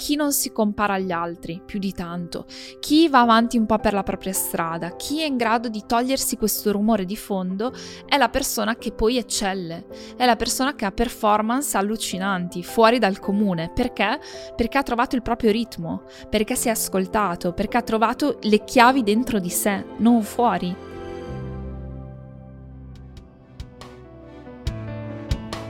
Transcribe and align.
chi 0.00 0.16
non 0.16 0.32
si 0.32 0.50
compara 0.50 0.94
agli 0.94 1.10
altri 1.10 1.60
più 1.62 1.78
di 1.78 1.92
tanto, 1.92 2.46
chi 2.80 3.10
va 3.10 3.20
avanti 3.20 3.58
un 3.58 3.66
po' 3.66 3.78
per 3.78 3.92
la 3.92 4.02
propria 4.02 4.32
strada, 4.32 4.96
chi 4.96 5.20
è 5.20 5.26
in 5.26 5.36
grado 5.36 5.68
di 5.68 5.82
togliersi 5.86 6.38
questo 6.38 6.72
rumore 6.72 7.04
di 7.04 7.18
fondo 7.18 7.70
è 8.06 8.16
la 8.16 8.30
persona 8.30 8.76
che 8.76 8.92
poi 8.92 9.18
eccelle, 9.18 9.84
è 10.16 10.24
la 10.24 10.36
persona 10.36 10.74
che 10.74 10.86
ha 10.86 10.90
performance 10.90 11.76
allucinanti, 11.76 12.62
fuori 12.62 12.98
dal 12.98 13.18
comune. 13.18 13.72
Perché? 13.74 14.18
Perché 14.56 14.78
ha 14.78 14.82
trovato 14.82 15.16
il 15.16 15.22
proprio 15.22 15.50
ritmo, 15.50 16.04
perché 16.30 16.54
si 16.54 16.68
è 16.68 16.70
ascoltato, 16.70 17.52
perché 17.52 17.76
ha 17.76 17.82
trovato 17.82 18.38
le 18.40 18.64
chiavi 18.64 19.02
dentro 19.02 19.38
di 19.38 19.50
sé, 19.50 19.84
non 19.98 20.22
fuori. 20.22 20.74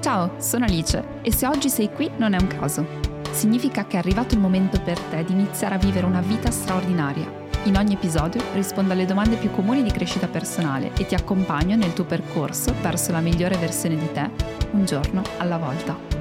Ciao, 0.01 0.35
sono 0.39 0.67
Alice 0.67 1.05
e 1.23 1.33
se 1.33 1.49
oggi 1.49 1.69
sei 1.69 1.91
qui 1.93 2.09
non 2.17 2.33
è 2.33 2.41
un 2.41 2.47
caso. 2.47 3.10
Significa 3.33 3.87
che 3.87 3.97
è 3.97 3.99
arrivato 3.99 4.35
il 4.35 4.41
momento 4.41 4.81
per 4.81 4.99
te 4.99 5.25
di 5.25 5.33
iniziare 5.33 5.77
a 5.77 5.79
vivere 5.79 6.07
una 6.07 6.21
vita 6.21 6.51
straordinaria. 6.51 7.39
In 7.65 7.77
ogni 7.77 7.95
episodio 7.95 8.43
rispondo 8.55 8.93
alle 8.93 9.07
domande 9.07 9.37
più 9.37 9.51
comuni 9.51 9.83
di 9.83 9.91
crescita 9.91 10.27
personale 10.27 10.93
e 10.97 11.07
ti 11.07 11.15
accompagno 11.15 11.77
nel 11.77 11.93
tuo 11.93 12.05
percorso 12.05 12.75
verso 12.81 13.13
la 13.13 13.21
migliore 13.21 13.57
versione 13.57 13.97
di 13.97 14.13
te, 14.13 14.31
un 14.73 14.85
giorno 14.85 15.23
alla 15.39 15.59
volta. 15.59 16.20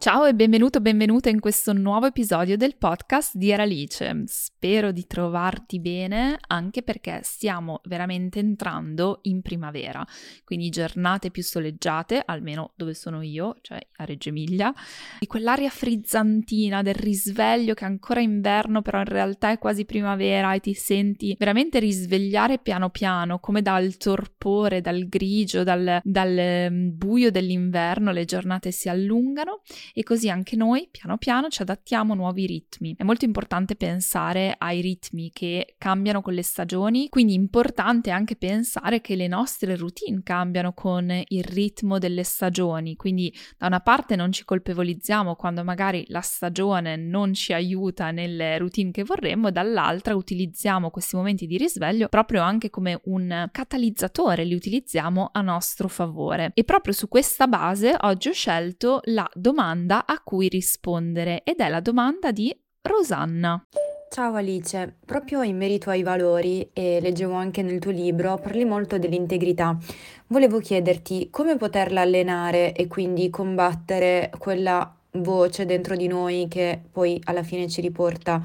Ciao 0.00 0.24
e 0.24 0.34
benvenuto, 0.34 0.80
benvenuta 0.80 1.28
in 1.28 1.40
questo 1.40 1.74
nuovo 1.74 2.06
episodio 2.06 2.56
del 2.56 2.76
podcast 2.78 3.36
di 3.36 3.50
Eralice. 3.50 4.22
Spero 4.24 4.92
di 4.92 5.06
trovarti 5.06 5.78
bene 5.78 6.38
anche 6.46 6.82
perché 6.82 7.20
stiamo 7.22 7.82
veramente 7.84 8.38
entrando 8.38 9.18
in 9.24 9.42
primavera, 9.42 10.02
quindi 10.42 10.70
giornate 10.70 11.30
più 11.30 11.42
soleggiate, 11.42 12.22
almeno 12.24 12.72
dove 12.76 12.94
sono 12.94 13.20
io, 13.20 13.56
cioè 13.60 13.78
a 13.96 14.04
Reggio 14.06 14.30
Emilia, 14.30 14.72
di 15.18 15.26
quell'aria 15.26 15.68
frizzantina 15.68 16.80
del 16.80 16.94
risveglio 16.94 17.74
che 17.74 17.84
è 17.84 17.88
ancora 17.88 18.20
inverno 18.20 18.80
però 18.80 19.00
in 19.00 19.04
realtà 19.04 19.50
è 19.50 19.58
quasi 19.58 19.84
primavera 19.84 20.54
e 20.54 20.60
ti 20.60 20.72
senti 20.72 21.36
veramente 21.38 21.78
risvegliare 21.78 22.58
piano 22.58 22.88
piano 22.88 23.38
come 23.38 23.60
dal 23.60 23.98
torpore, 23.98 24.80
dal 24.80 25.06
grigio, 25.10 25.62
dal, 25.62 26.00
dal 26.02 26.68
mm, 26.70 26.88
buio 26.96 27.30
dell'inverno 27.30 28.12
le 28.12 28.24
giornate 28.24 28.70
si 28.70 28.88
allungano 28.88 29.60
e 29.92 30.02
così 30.02 30.28
anche 30.30 30.56
noi 30.56 30.88
piano 30.90 31.16
piano 31.18 31.48
ci 31.48 31.62
adattiamo 31.62 32.12
a 32.12 32.16
nuovi 32.16 32.46
ritmi. 32.46 32.94
È 32.96 33.02
molto 33.02 33.24
importante 33.24 33.76
pensare 33.76 34.54
ai 34.58 34.80
ritmi 34.80 35.30
che 35.32 35.74
cambiano 35.78 36.20
con 36.20 36.34
le 36.34 36.42
stagioni, 36.42 37.08
quindi 37.08 37.34
è 37.34 37.36
importante 37.36 38.10
anche 38.10 38.36
pensare 38.36 39.00
che 39.00 39.16
le 39.16 39.26
nostre 39.26 39.76
routine 39.76 40.20
cambiano 40.22 40.72
con 40.72 41.10
il 41.10 41.44
ritmo 41.44 41.98
delle 41.98 42.22
stagioni, 42.22 42.96
quindi 42.96 43.34
da 43.56 43.66
una 43.66 43.80
parte 43.80 44.16
non 44.16 44.32
ci 44.32 44.44
colpevolizziamo 44.44 45.34
quando 45.36 45.64
magari 45.64 46.04
la 46.08 46.20
stagione 46.20 46.96
non 46.96 47.32
ci 47.32 47.52
aiuta 47.52 48.10
nelle 48.10 48.58
routine 48.58 48.90
che 48.90 49.04
vorremmo, 49.04 49.50
dall'altra 49.50 50.14
utilizziamo 50.14 50.90
questi 50.90 51.16
momenti 51.16 51.46
di 51.46 51.56
risveglio 51.56 52.08
proprio 52.08 52.42
anche 52.42 52.70
come 52.70 53.00
un 53.04 53.48
catalizzatore, 53.50 54.44
li 54.44 54.54
utilizziamo 54.54 55.30
a 55.32 55.40
nostro 55.40 55.88
favore. 55.88 56.50
E 56.54 56.64
proprio 56.64 56.92
su 56.92 57.08
questa 57.08 57.46
base 57.46 57.96
oggi 58.00 58.28
ho 58.28 58.32
scelto 58.32 59.00
la 59.04 59.28
domanda 59.34 59.79
domanda 59.80 60.04
a 60.06 60.20
cui 60.22 60.48
rispondere 60.48 61.42
ed 61.44 61.60
è 61.60 61.68
la 61.68 61.80
domanda 61.80 62.30
di 62.32 62.54
Rosanna. 62.82 63.62
Ciao 64.10 64.34
Alice, 64.34 64.96
proprio 65.06 65.42
in 65.42 65.56
merito 65.56 65.88
ai 65.88 66.02
valori, 66.02 66.68
e 66.72 66.98
leggevo 67.00 67.32
anche 67.32 67.62
nel 67.62 67.78
tuo 67.78 67.92
libro, 67.92 68.38
parli 68.38 68.64
molto 68.64 68.98
dell'integrità. 68.98 69.78
Volevo 70.26 70.58
chiederti 70.58 71.28
come 71.30 71.56
poterla 71.56 72.00
allenare 72.00 72.72
e 72.74 72.88
quindi 72.88 73.30
combattere 73.30 74.30
quella 74.36 74.92
voce 75.12 75.64
dentro 75.64 75.96
di 75.96 76.08
noi 76.08 76.46
che 76.48 76.80
poi 76.90 77.20
alla 77.24 77.44
fine 77.44 77.68
ci 77.68 77.80
riporta 77.80 78.42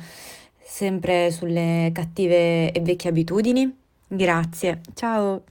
sempre 0.64 1.32
sulle 1.32 1.90
cattive 1.94 2.72
e 2.72 2.80
vecchie 2.82 3.10
abitudini? 3.10 3.76
Grazie, 4.08 4.82
ciao! 4.94 5.44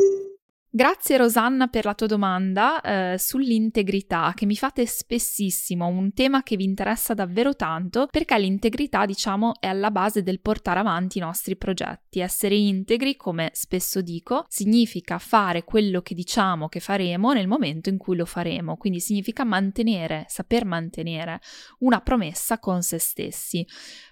Grazie 0.77 1.19
Rosanna 1.19 1.69
per 1.69 1.85
la 1.85 1.95
tua 1.95 2.09
domanda 2.09 2.81
eh, 2.81 3.17
sull'integrità 3.17 4.33
che 4.35 4.45
mi 4.45 4.57
fate 4.57 4.85
spessissimo, 4.87 5.87
un 5.87 6.13
tema 6.13 6.43
che 6.43 6.57
vi 6.57 6.65
interessa 6.65 7.15
davvero 7.15 7.55
tanto 7.55 8.09
perché 8.11 8.37
l'integrità 8.41 9.07
diciamo 9.07 9.53
è 9.61 9.69
alla 9.69 9.93
base 9.93 10.25
del 10.25 10.41
portare 10.41 10.81
avanti 10.81 11.19
i 11.19 11.21
nostri 11.21 11.57
progetti. 11.57 12.04
Essere 12.21 12.55
integri, 12.55 13.17
come 13.17 13.51
spesso 13.53 14.01
dico, 14.01 14.45
significa 14.49 15.19
fare 15.19 15.65
quello 15.65 16.01
che 16.03 16.15
diciamo 16.15 16.69
che 16.69 16.81
faremo 16.81 17.33
nel 17.33 17.47
momento 17.47 17.89
in 17.89 17.99
cui 17.99 18.17
lo 18.17 18.25
faremo, 18.25 18.77
quindi 18.77 19.01
significa 19.01 19.45
mantenere, 19.45 20.25
saper 20.29 20.65
mantenere 20.65 21.41
una 21.81 22.01
promessa 22.01 22.59
con 22.59 22.83
se 22.83 22.99
stessi. 22.99 23.67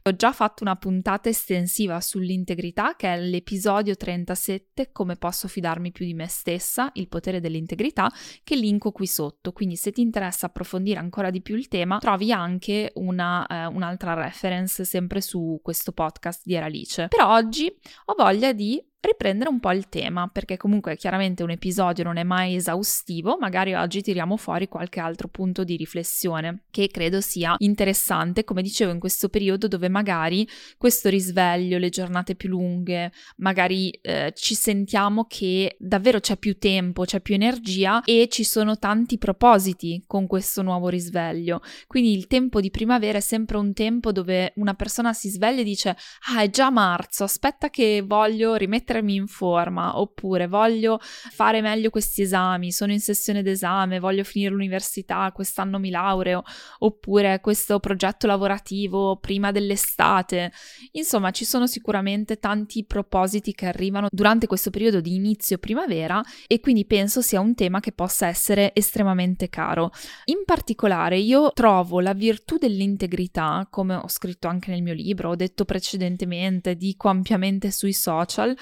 Ho 0.04 0.16
già 0.16 0.32
fatto 0.32 0.62
una 0.62 0.76
puntata 0.76 1.28
estensiva 1.28 2.00
sull'integrità 2.00 2.94
che 2.96 3.12
è 3.12 3.20
l'episodio 3.20 3.94
37, 3.94 4.90
come 4.92 5.16
posso 5.16 5.48
fidarmi 5.48 5.92
più 5.92 6.04
di 6.04 6.14
me 6.14 6.26
stessa 6.28 6.90
il 6.94 7.08
potere 7.08 7.40
dell'integrità, 7.40 8.12
che 8.42 8.56
linko 8.56 8.92
qui 8.92 9.06
sotto. 9.06 9.52
Quindi 9.52 9.76
se 9.76 9.92
ti 9.92 10.00
interessa 10.00 10.46
approfondire 10.46 10.98
ancora 10.98 11.30
di 11.30 11.40
più 11.40 11.56
il 11.56 11.69
tema, 11.69 11.98
trovi 11.98 12.32
anche 12.32 12.90
una, 12.94 13.46
eh, 13.46 13.66
un'altra 13.66 14.14
reference 14.14 14.84
sempre 14.84 15.20
su 15.20 15.60
questo 15.62 15.92
podcast 15.92 16.42
di 16.44 16.54
Eralice. 16.54 17.08
Però 17.08 17.34
oggi 17.34 17.72
ho 18.06 18.14
voglia 18.16 18.53
di 18.53 18.82
riprendere 19.02 19.50
un 19.50 19.58
po' 19.58 19.72
il 19.72 19.88
tema, 19.88 20.28
perché 20.28 20.56
comunque 20.56 20.96
chiaramente 20.96 21.42
un 21.42 21.50
episodio 21.50 22.04
non 22.04 22.18
è 22.18 22.22
mai 22.22 22.54
esaustivo, 22.54 23.36
magari 23.38 23.74
oggi 23.74 24.00
tiriamo 24.00 24.36
fuori 24.36 24.68
qualche 24.68 25.00
altro 25.00 25.26
punto 25.26 25.64
di 25.64 25.76
riflessione 25.76 26.62
che 26.70 26.88
credo 26.88 27.20
sia 27.20 27.56
interessante, 27.58 28.44
come 28.44 28.62
dicevo 28.62 28.92
in 28.92 29.00
questo 29.00 29.28
periodo 29.28 29.66
dove 29.66 29.88
magari 29.88 30.48
questo 30.78 31.08
risveglio, 31.08 31.78
le 31.78 31.88
giornate 31.88 32.36
più 32.36 32.50
lunghe, 32.50 33.10
magari 33.38 33.90
eh, 33.90 34.32
ci 34.36 34.54
sentiamo 34.54 35.24
che 35.24 35.74
davvero 35.80 36.20
c'è 36.20 36.36
più 36.36 36.56
tempo, 36.58 37.04
c'è 37.04 37.20
più 37.20 37.34
energia 37.34 38.02
e 38.04 38.28
ci 38.30 38.44
sono 38.44 38.78
tanti 38.78 39.19
propositi 39.19 40.04
con 40.06 40.28
questo 40.28 40.62
nuovo 40.62 40.88
risveglio. 40.88 41.60
Quindi 41.88 42.12
il 42.12 42.28
tempo 42.28 42.60
di 42.60 42.70
primavera 42.70 43.19
è 43.19 43.20
sempre 43.20 43.56
un 43.56 43.72
tempo 43.72 44.12
dove 44.12 44.52
una 44.56 44.74
persona 44.74 45.12
si 45.12 45.28
sveglia 45.28 45.62
e 45.62 45.64
dice 45.64 45.96
"Ah, 46.32 46.42
è 46.42 46.50
già 46.50 46.70
marzo, 46.70 47.24
aspetta 47.24 47.69
che 47.69 48.04
voglio 48.06 48.54
rimettere 48.54 48.91
mettermi 48.92 49.14
in 49.14 49.26
forma, 49.26 49.98
oppure 49.98 50.47
voglio 50.47 50.98
fare 51.00 51.60
meglio 51.60 51.91
questi 51.91 52.22
esami, 52.22 52.70
sono 52.70 52.92
in 52.92 53.00
sessione 53.00 53.42
d'esame, 53.42 53.98
voglio 53.98 54.25
finire 54.25 54.50
l'università, 54.53 55.30
quest'anno 55.32 55.78
mi 55.78 55.91
laureo, 55.91 56.42
oppure 56.80 57.41
questo 57.41 57.81
progetto 57.81 58.26
lavorativo 58.26 59.16
prima 59.16 59.50
dell'estate. 59.50 60.52
Insomma, 60.92 61.31
ci 61.31 61.44
sono 61.44 61.66
sicuramente 61.66 62.38
tanti 62.38 62.84
propositi 62.84 63.54
che 63.54 63.66
arrivano 63.66 64.08
durante 64.10 64.47
questo 64.47 64.70
periodo 64.70 65.00
di 65.00 65.14
inizio 65.14 65.58
primavera 65.58 66.22
e 66.47 66.60
quindi 66.60 66.84
penso 66.84 67.22
sia 67.22 67.41
un 67.41 67.54
tema 67.54 67.81
che 67.81 67.92
possa 67.92 68.26
essere 68.26 68.72
estremamente 68.75 69.48
caro. 69.48 69.91
In 70.26 70.42
particolare 70.44 71.19
io 71.19 71.50
trovo 71.52 72.00
la 72.00 72.12
virtù 72.12 72.58
dell'integrità, 72.58 73.66
come 73.70 73.94
ho 73.94 74.08
scritto 74.08 74.48
anche 74.48 74.70
nel 74.70 74.82
mio 74.82 74.94
libro, 74.94 75.31
ho 75.31 75.36
detto 75.36 75.64
precedentemente, 75.64 76.76
dico 76.76 77.08
ampiamente 77.08 77.70
sui 77.70 77.92
social, 77.92 78.54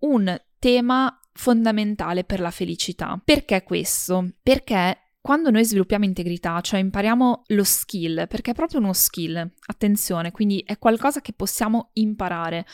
un 0.00 0.40
tema 0.58 1.20
fondamentale 1.32 2.24
per 2.24 2.40
la 2.40 2.50
felicità. 2.50 3.20
Perché 3.22 3.62
questo? 3.62 4.30
Perché 4.42 5.05
quando 5.26 5.50
noi 5.50 5.64
sviluppiamo 5.64 6.04
integrità, 6.04 6.60
cioè 6.60 6.78
impariamo 6.78 7.42
lo 7.48 7.64
skill, 7.64 8.28
perché 8.28 8.52
è 8.52 8.54
proprio 8.54 8.78
uno 8.78 8.92
skill, 8.92 9.54
attenzione, 9.66 10.30
quindi 10.30 10.62
è 10.64 10.78
qualcosa 10.78 11.20
che 11.20 11.32
possiamo 11.32 11.90
imparare 11.94 12.64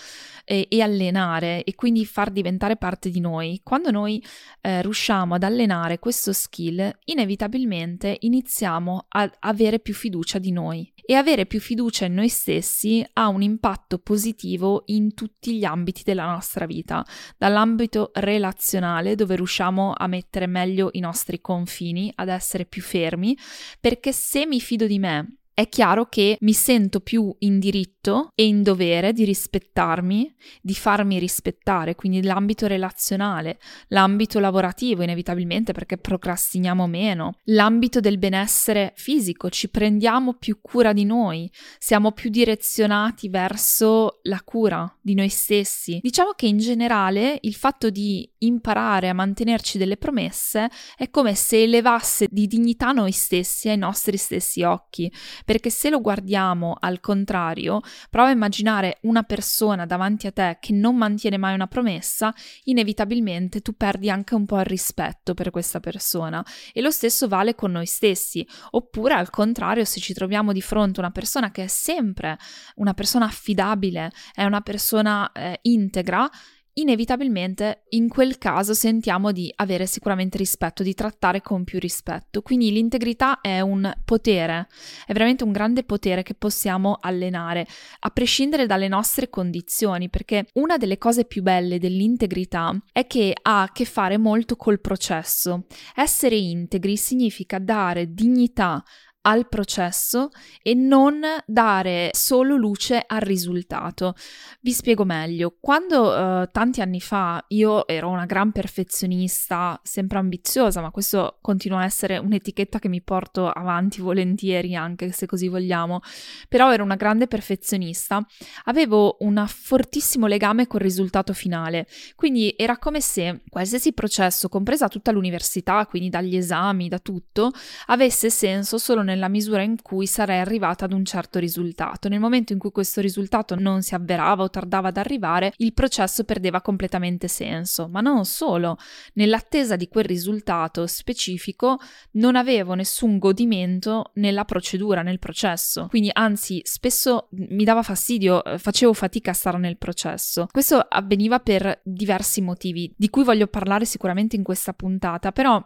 e, 0.44 0.66
e 0.68 0.82
allenare 0.82 1.64
e 1.64 1.74
quindi 1.74 2.04
far 2.04 2.30
diventare 2.30 2.76
parte 2.76 3.08
di 3.08 3.20
noi. 3.20 3.60
Quando 3.62 3.90
noi 3.90 4.22
eh, 4.60 4.82
riusciamo 4.82 5.34
ad 5.34 5.44
allenare 5.44 5.98
questo 5.98 6.34
skill, 6.34 6.94
inevitabilmente 7.06 8.18
iniziamo 8.20 9.06
ad 9.08 9.32
avere 9.38 9.80
più 9.80 9.94
fiducia 9.94 10.38
di 10.38 10.52
noi 10.52 10.92
e 10.94 11.14
avere 11.14 11.46
più 11.46 11.58
fiducia 11.58 12.04
in 12.04 12.12
noi 12.12 12.28
stessi 12.28 13.04
ha 13.14 13.28
un 13.28 13.40
impatto 13.40 13.98
positivo 13.98 14.82
in 14.86 15.14
tutti 15.14 15.56
gli 15.56 15.64
ambiti 15.64 16.02
della 16.04 16.26
nostra 16.26 16.66
vita, 16.66 17.02
dall'ambito 17.38 18.10
relazionale 18.12 19.14
dove 19.14 19.36
riusciamo 19.36 19.94
a 19.96 20.06
mettere 20.06 20.46
meglio 20.46 20.90
i 20.92 21.00
nostri 21.00 21.40
confini, 21.40 22.12
ad 22.14 22.28
essere 22.28 22.40
più 22.66 22.82
fermi, 22.82 23.36
perché 23.80 24.12
se 24.12 24.46
mi 24.46 24.60
fido 24.60 24.86
di 24.86 24.98
me 24.98 25.36
è 25.54 25.68
chiaro 25.68 26.06
che 26.06 26.38
mi 26.40 26.54
sento 26.54 27.00
più 27.00 27.34
in 27.40 27.58
diritto 27.58 28.30
e 28.34 28.46
in 28.46 28.62
dovere 28.62 29.12
di 29.12 29.24
rispettarmi, 29.24 30.34
di 30.62 30.74
farmi 30.74 31.18
rispettare, 31.18 31.94
quindi 31.94 32.22
l'ambito 32.22 32.66
relazionale, 32.66 33.58
l'ambito 33.88 34.38
lavorativo 34.38 35.02
inevitabilmente 35.02 35.72
perché 35.72 35.98
procrastiniamo 35.98 36.86
meno, 36.86 37.34
l'ambito 37.44 38.00
del 38.00 38.18
benessere 38.18 38.92
fisico, 38.96 39.50
ci 39.50 39.68
prendiamo 39.68 40.34
più 40.34 40.58
cura 40.60 40.92
di 40.92 41.04
noi, 41.04 41.50
siamo 41.78 42.12
più 42.12 42.30
direzionati 42.30 43.28
verso 43.28 44.20
la 44.22 44.40
cura 44.42 44.90
di 45.00 45.14
noi 45.14 45.28
stessi. 45.28 45.98
Diciamo 46.02 46.32
che 46.32 46.46
in 46.46 46.58
generale 46.58 47.38
il 47.42 47.54
fatto 47.54 47.90
di 47.90 48.28
imparare 48.38 49.08
a 49.08 49.14
mantenerci 49.14 49.76
delle 49.78 49.96
promesse 49.96 50.70
è 50.96 51.10
come 51.10 51.34
se 51.34 51.62
elevasse 51.62 52.26
di 52.30 52.46
dignità 52.46 52.92
noi 52.92 53.12
stessi 53.12 53.68
ai 53.68 53.76
nostri 53.76 54.16
stessi 54.16 54.62
occhi 54.62 55.12
perché 55.44 55.70
se 55.70 55.90
lo 55.90 56.00
guardiamo 56.00 56.76
al 56.78 57.00
contrario, 57.00 57.80
prova 58.10 58.28
a 58.28 58.32
immaginare 58.32 58.98
una 59.02 59.22
persona 59.22 59.86
davanti 59.86 60.26
a 60.26 60.32
te 60.32 60.58
che 60.60 60.72
non 60.72 60.96
mantiene 60.96 61.36
mai 61.36 61.54
una 61.54 61.66
promessa, 61.66 62.34
inevitabilmente 62.64 63.60
tu 63.60 63.74
perdi 63.74 64.10
anche 64.10 64.34
un 64.34 64.46
po' 64.46 64.58
il 64.58 64.66
rispetto 64.66 65.34
per 65.34 65.50
questa 65.50 65.80
persona. 65.80 66.44
E 66.72 66.80
lo 66.80 66.90
stesso 66.90 67.28
vale 67.28 67.54
con 67.54 67.72
noi 67.72 67.86
stessi, 67.86 68.46
oppure 68.70 69.14
al 69.14 69.30
contrario, 69.30 69.84
se 69.84 70.00
ci 70.00 70.12
troviamo 70.12 70.52
di 70.52 70.62
fronte 70.62 71.00
a 71.00 71.04
una 71.04 71.12
persona 71.12 71.50
che 71.50 71.64
è 71.64 71.68
sempre 71.68 72.38
una 72.76 72.94
persona 72.94 73.26
affidabile, 73.26 74.10
è 74.34 74.44
una 74.44 74.60
persona 74.60 75.30
eh, 75.32 75.58
integra, 75.62 76.28
inevitabilmente 76.74 77.84
in 77.90 78.08
quel 78.08 78.38
caso 78.38 78.74
sentiamo 78.74 79.32
di 79.32 79.52
avere 79.56 79.86
sicuramente 79.86 80.38
rispetto, 80.38 80.82
di 80.82 80.94
trattare 80.94 81.40
con 81.40 81.64
più 81.64 81.78
rispetto. 81.78 82.42
Quindi 82.42 82.72
l'integrità 82.72 83.40
è 83.40 83.60
un 83.60 83.92
potere, 84.04 84.68
è 85.06 85.12
veramente 85.12 85.44
un 85.44 85.52
grande 85.52 85.84
potere 85.84 86.22
che 86.22 86.34
possiamo 86.34 86.98
allenare, 87.00 87.66
a 88.00 88.10
prescindere 88.10 88.66
dalle 88.66 88.88
nostre 88.88 89.28
condizioni, 89.28 90.08
perché 90.08 90.46
una 90.54 90.76
delle 90.76 90.98
cose 90.98 91.24
più 91.24 91.42
belle 91.42 91.78
dell'integrità 91.78 92.76
è 92.92 93.06
che 93.06 93.34
ha 93.40 93.62
a 93.62 93.72
che 93.72 93.84
fare 93.84 94.18
molto 94.18 94.56
col 94.56 94.80
processo. 94.80 95.66
Essere 95.94 96.36
integri 96.36 96.96
significa 96.96 97.58
dare 97.58 98.12
dignità 98.12 98.82
al 99.22 99.48
processo 99.48 100.30
e 100.62 100.74
non 100.74 101.20
dare 101.46 102.10
solo 102.12 102.56
luce 102.56 103.02
al 103.06 103.20
risultato. 103.20 104.14
Vi 104.60 104.72
spiego 104.72 105.04
meglio. 105.04 105.56
Quando 105.60 106.10
uh, 106.10 106.48
tanti 106.50 106.80
anni 106.80 107.00
fa 107.00 107.44
io 107.48 107.86
ero 107.86 108.08
una 108.08 108.26
gran 108.26 108.52
perfezionista, 108.52 109.80
sempre 109.82 110.18
ambiziosa, 110.18 110.80
ma 110.80 110.90
questo 110.90 111.38
continua 111.40 111.80
a 111.80 111.84
essere 111.84 112.18
un'etichetta 112.18 112.78
che 112.78 112.88
mi 112.88 113.02
porto 113.02 113.48
avanti 113.48 114.00
volentieri, 114.00 114.74
anche 114.74 115.12
se 115.12 115.26
così 115.26 115.48
vogliamo, 115.48 116.00
però 116.48 116.72
ero 116.72 116.82
una 116.84 116.96
grande 116.96 117.26
perfezionista, 117.26 118.24
avevo 118.64 119.16
un 119.20 119.44
fortissimo 119.46 120.26
legame 120.26 120.66
col 120.66 120.80
risultato 120.80 121.32
finale. 121.32 121.86
Quindi 122.16 122.54
era 122.56 122.78
come 122.78 123.00
se 123.00 123.42
qualsiasi 123.48 123.92
processo, 123.92 124.48
compresa 124.48 124.88
tutta 124.88 125.12
l'università, 125.12 125.86
quindi 125.86 126.08
dagli 126.08 126.36
esami, 126.36 126.88
da 126.88 126.98
tutto, 126.98 127.50
avesse 127.86 128.30
senso 128.30 128.78
solo 128.78 129.02
nel 129.02 129.11
nella 129.12 129.28
misura 129.28 129.62
in 129.62 129.80
cui 129.82 130.06
sarei 130.06 130.40
arrivata 130.40 130.84
ad 130.86 130.92
un 130.92 131.04
certo 131.04 131.38
risultato. 131.38 132.08
Nel 132.08 132.20
momento 132.20 132.52
in 132.52 132.58
cui 132.58 132.70
questo 132.70 133.00
risultato 133.00 133.54
non 133.54 133.82
si 133.82 133.94
avverava 133.94 134.42
o 134.42 134.50
tardava 134.50 134.88
ad 134.88 134.96
arrivare, 134.96 135.52
il 135.58 135.72
processo 135.72 136.24
perdeva 136.24 136.60
completamente 136.60 137.28
senso. 137.28 137.88
Ma 137.88 138.00
non 138.00 138.24
solo, 138.24 138.76
nell'attesa 139.14 139.76
di 139.76 139.88
quel 139.88 140.04
risultato 140.04 140.86
specifico 140.86 141.78
non 142.12 142.36
avevo 142.36 142.74
nessun 142.74 143.18
godimento 143.18 144.10
nella 144.14 144.44
procedura, 144.44 145.02
nel 145.02 145.18
processo. 145.18 145.86
Quindi 145.88 146.10
anzi, 146.12 146.60
spesso 146.64 147.28
mi 147.32 147.64
dava 147.64 147.82
fastidio, 147.82 148.44
eh, 148.44 148.58
facevo 148.58 148.92
fatica 148.92 149.30
a 149.30 149.34
stare 149.34 149.58
nel 149.58 149.76
processo. 149.76 150.46
Questo 150.50 150.78
avveniva 150.78 151.38
per 151.38 151.80
diversi 151.84 152.40
motivi, 152.40 152.92
di 152.96 153.10
cui 153.10 153.24
voglio 153.24 153.46
parlare 153.46 153.84
sicuramente 153.84 154.36
in 154.36 154.42
questa 154.42 154.72
puntata, 154.72 155.32
però 155.32 155.62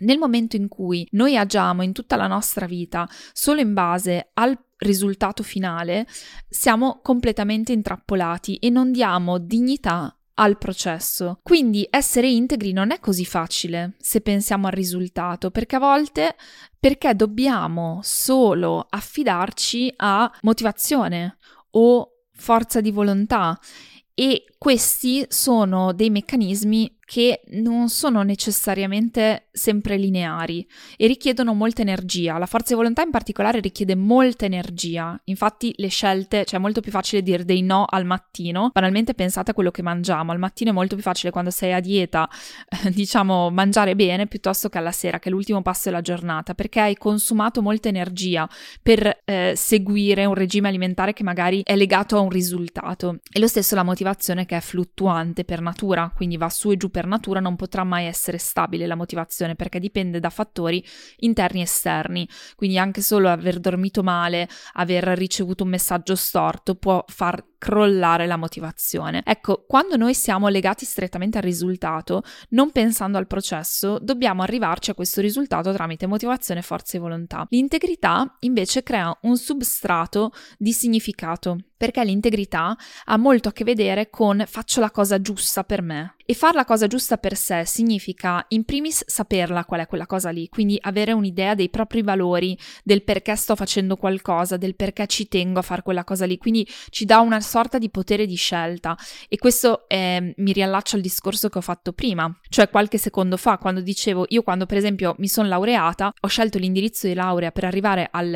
nel 0.00 0.18
momento 0.18 0.56
in 0.56 0.68
cui 0.68 1.06
noi 1.12 1.36
agiamo 1.36 1.82
in 1.82 1.92
tutta 1.92 2.16
la 2.16 2.26
nostra 2.26 2.66
vita 2.66 3.08
solo 3.32 3.60
in 3.60 3.72
base 3.72 4.30
al 4.34 4.58
risultato 4.78 5.42
finale, 5.42 6.06
siamo 6.48 7.00
completamente 7.02 7.72
intrappolati 7.72 8.56
e 8.56 8.70
non 8.70 8.92
diamo 8.92 9.38
dignità 9.38 10.14
al 10.34 10.58
processo. 10.58 11.38
Quindi 11.42 11.86
essere 11.90 12.28
integri 12.28 12.72
non 12.72 12.90
è 12.90 12.98
così 12.98 13.24
facile 13.24 13.94
se 13.98 14.20
pensiamo 14.20 14.66
al 14.66 14.72
risultato, 14.72 15.50
perché 15.50 15.76
a 15.76 15.80
volte 15.80 16.34
perché 16.78 17.14
dobbiamo 17.14 18.00
solo 18.02 18.86
affidarci 18.88 19.92
a 19.96 20.30
motivazione 20.42 21.36
o 21.72 22.08
forza 22.32 22.80
di 22.80 22.90
volontà 22.90 23.58
e 24.14 24.44
questi 24.56 25.24
sono 25.28 25.92
dei 25.92 26.10
meccanismi 26.10 26.98
che 27.10 27.40
non 27.48 27.88
sono 27.88 28.22
necessariamente 28.22 29.48
sempre 29.50 29.96
lineari 29.96 30.64
e 30.96 31.08
richiedono 31.08 31.54
molta 31.54 31.82
energia. 31.82 32.38
La 32.38 32.46
forza 32.46 32.68
di 32.68 32.76
volontà 32.76 33.02
in 33.02 33.10
particolare 33.10 33.58
richiede 33.58 33.96
molta 33.96 34.44
energia. 34.44 35.20
Infatti 35.24 35.74
le 35.78 35.88
scelte, 35.88 36.44
cioè 36.44 36.60
è 36.60 36.62
molto 36.62 36.80
più 36.80 36.92
facile 36.92 37.20
dire 37.22 37.44
dei 37.44 37.62
no 37.62 37.84
al 37.84 38.04
mattino. 38.04 38.70
Banalmente 38.72 39.14
pensate 39.14 39.50
a 39.50 39.54
quello 39.54 39.72
che 39.72 39.82
mangiamo. 39.82 40.30
Al 40.30 40.38
mattino 40.38 40.70
è 40.70 40.72
molto 40.72 40.94
più 40.94 41.02
facile 41.02 41.32
quando 41.32 41.50
sei 41.50 41.72
a 41.72 41.80
dieta, 41.80 42.30
diciamo, 42.94 43.50
mangiare 43.50 43.96
bene 43.96 44.28
piuttosto 44.28 44.68
che 44.68 44.78
alla 44.78 44.92
sera, 44.92 45.18
che 45.18 45.30
è 45.30 45.32
l'ultimo 45.32 45.62
passo 45.62 45.88
della 45.88 46.02
giornata, 46.02 46.54
perché 46.54 46.78
hai 46.78 46.96
consumato 46.96 47.60
molta 47.60 47.88
energia 47.88 48.48
per 48.80 49.22
eh, 49.24 49.54
seguire 49.56 50.26
un 50.26 50.34
regime 50.34 50.68
alimentare 50.68 51.12
che 51.12 51.24
magari 51.24 51.62
è 51.64 51.74
legato 51.74 52.16
a 52.16 52.20
un 52.20 52.30
risultato. 52.30 53.18
E 53.32 53.40
lo 53.40 53.48
stesso 53.48 53.74
la 53.74 53.82
motivazione 53.82 54.46
che 54.46 54.56
è 54.56 54.60
fluttuante 54.60 55.44
per 55.44 55.60
natura, 55.60 56.12
quindi 56.14 56.36
va 56.36 56.48
su 56.48 56.70
e 56.70 56.76
giù 56.76 56.88
per 56.88 56.99
natura, 57.06 57.40
non 57.40 57.56
potrà 57.56 57.84
mai 57.84 58.06
essere 58.06 58.38
stabile 58.38 58.86
la 58.86 58.94
motivazione 58.94 59.54
perché 59.54 59.78
dipende 59.78 60.20
da 60.20 60.30
fattori 60.30 60.84
interni 61.18 61.60
e 61.60 61.64
esterni. 61.64 62.28
Quindi 62.56 62.78
anche 62.78 63.00
solo 63.00 63.28
aver 63.28 63.60
dormito 63.60 64.02
male, 64.02 64.48
aver 64.74 65.04
ricevuto 65.16 65.64
un 65.64 65.70
messaggio 65.70 66.14
storto 66.14 66.74
può 66.74 67.04
far 67.06 67.42
crollare 67.60 68.26
la 68.26 68.38
motivazione. 68.38 69.20
Ecco, 69.22 69.64
quando 69.68 69.96
noi 69.96 70.14
siamo 70.14 70.48
legati 70.48 70.86
strettamente 70.86 71.36
al 71.36 71.44
risultato, 71.44 72.22
non 72.50 72.72
pensando 72.72 73.18
al 73.18 73.26
processo, 73.26 73.98
dobbiamo 74.00 74.40
arrivarci 74.42 74.90
a 74.90 74.94
questo 74.94 75.20
risultato 75.20 75.70
tramite 75.70 76.06
motivazione, 76.06 76.62
forza 76.62 76.96
e 76.96 77.00
volontà. 77.00 77.46
L'integrità 77.50 78.36
invece 78.40 78.82
crea 78.82 79.14
un 79.22 79.36
substrato 79.36 80.32
di 80.56 80.72
significato, 80.72 81.58
perché 81.76 82.02
l'integrità 82.02 82.76
ha 83.04 83.16
molto 83.16 83.48
a 83.48 83.52
che 83.52 83.64
vedere 83.64 84.08
con 84.08 84.42
faccio 84.46 84.80
la 84.80 84.90
cosa 84.90 85.20
giusta 85.20 85.62
per 85.62 85.82
me. 85.82 86.14
E 86.30 86.34
fare 86.34 86.54
la 86.54 86.64
cosa 86.64 86.86
giusta 86.86 87.16
per 87.16 87.36
sé 87.36 87.64
significa 87.64 88.44
in 88.50 88.64
primis 88.64 89.02
saperla 89.04 89.64
qual 89.64 89.80
è 89.80 89.86
quella 89.86 90.06
cosa 90.06 90.30
lì, 90.30 90.48
quindi 90.48 90.78
avere 90.80 91.12
un'idea 91.12 91.54
dei 91.54 91.70
propri 91.70 92.02
valori, 92.02 92.56
del 92.84 93.02
perché 93.02 93.34
sto 93.34 93.56
facendo 93.56 93.96
qualcosa, 93.96 94.56
del 94.56 94.76
perché 94.76 95.06
ci 95.08 95.26
tengo 95.26 95.58
a 95.58 95.62
fare 95.62 95.82
quella 95.82 96.04
cosa 96.04 96.26
lì, 96.26 96.38
quindi 96.38 96.68
ci 96.90 97.04
dà 97.04 97.18
una 97.20 97.40
sorta 97.50 97.78
di 97.78 97.90
potere 97.90 98.26
di 98.26 98.36
scelta. 98.36 98.96
E 99.28 99.36
questo 99.36 99.88
eh, 99.88 100.32
mi 100.36 100.52
riallaccio 100.52 100.94
al 100.94 101.02
discorso 101.02 101.48
che 101.48 101.58
ho 101.58 101.60
fatto 101.60 101.92
prima, 101.92 102.32
cioè 102.48 102.70
qualche 102.70 102.96
secondo 102.96 103.36
fa 103.36 103.58
quando 103.58 103.80
dicevo 103.80 104.26
io 104.28 104.42
quando 104.42 104.66
per 104.66 104.78
esempio 104.78 105.16
mi 105.18 105.26
sono 105.26 105.48
laureata 105.48 106.12
ho 106.18 106.28
scelto 106.28 106.58
l'indirizzo 106.58 107.06
di 107.08 107.14
laurea 107.14 107.50
per 107.50 107.64
arrivare 107.64 108.08
al, 108.10 108.32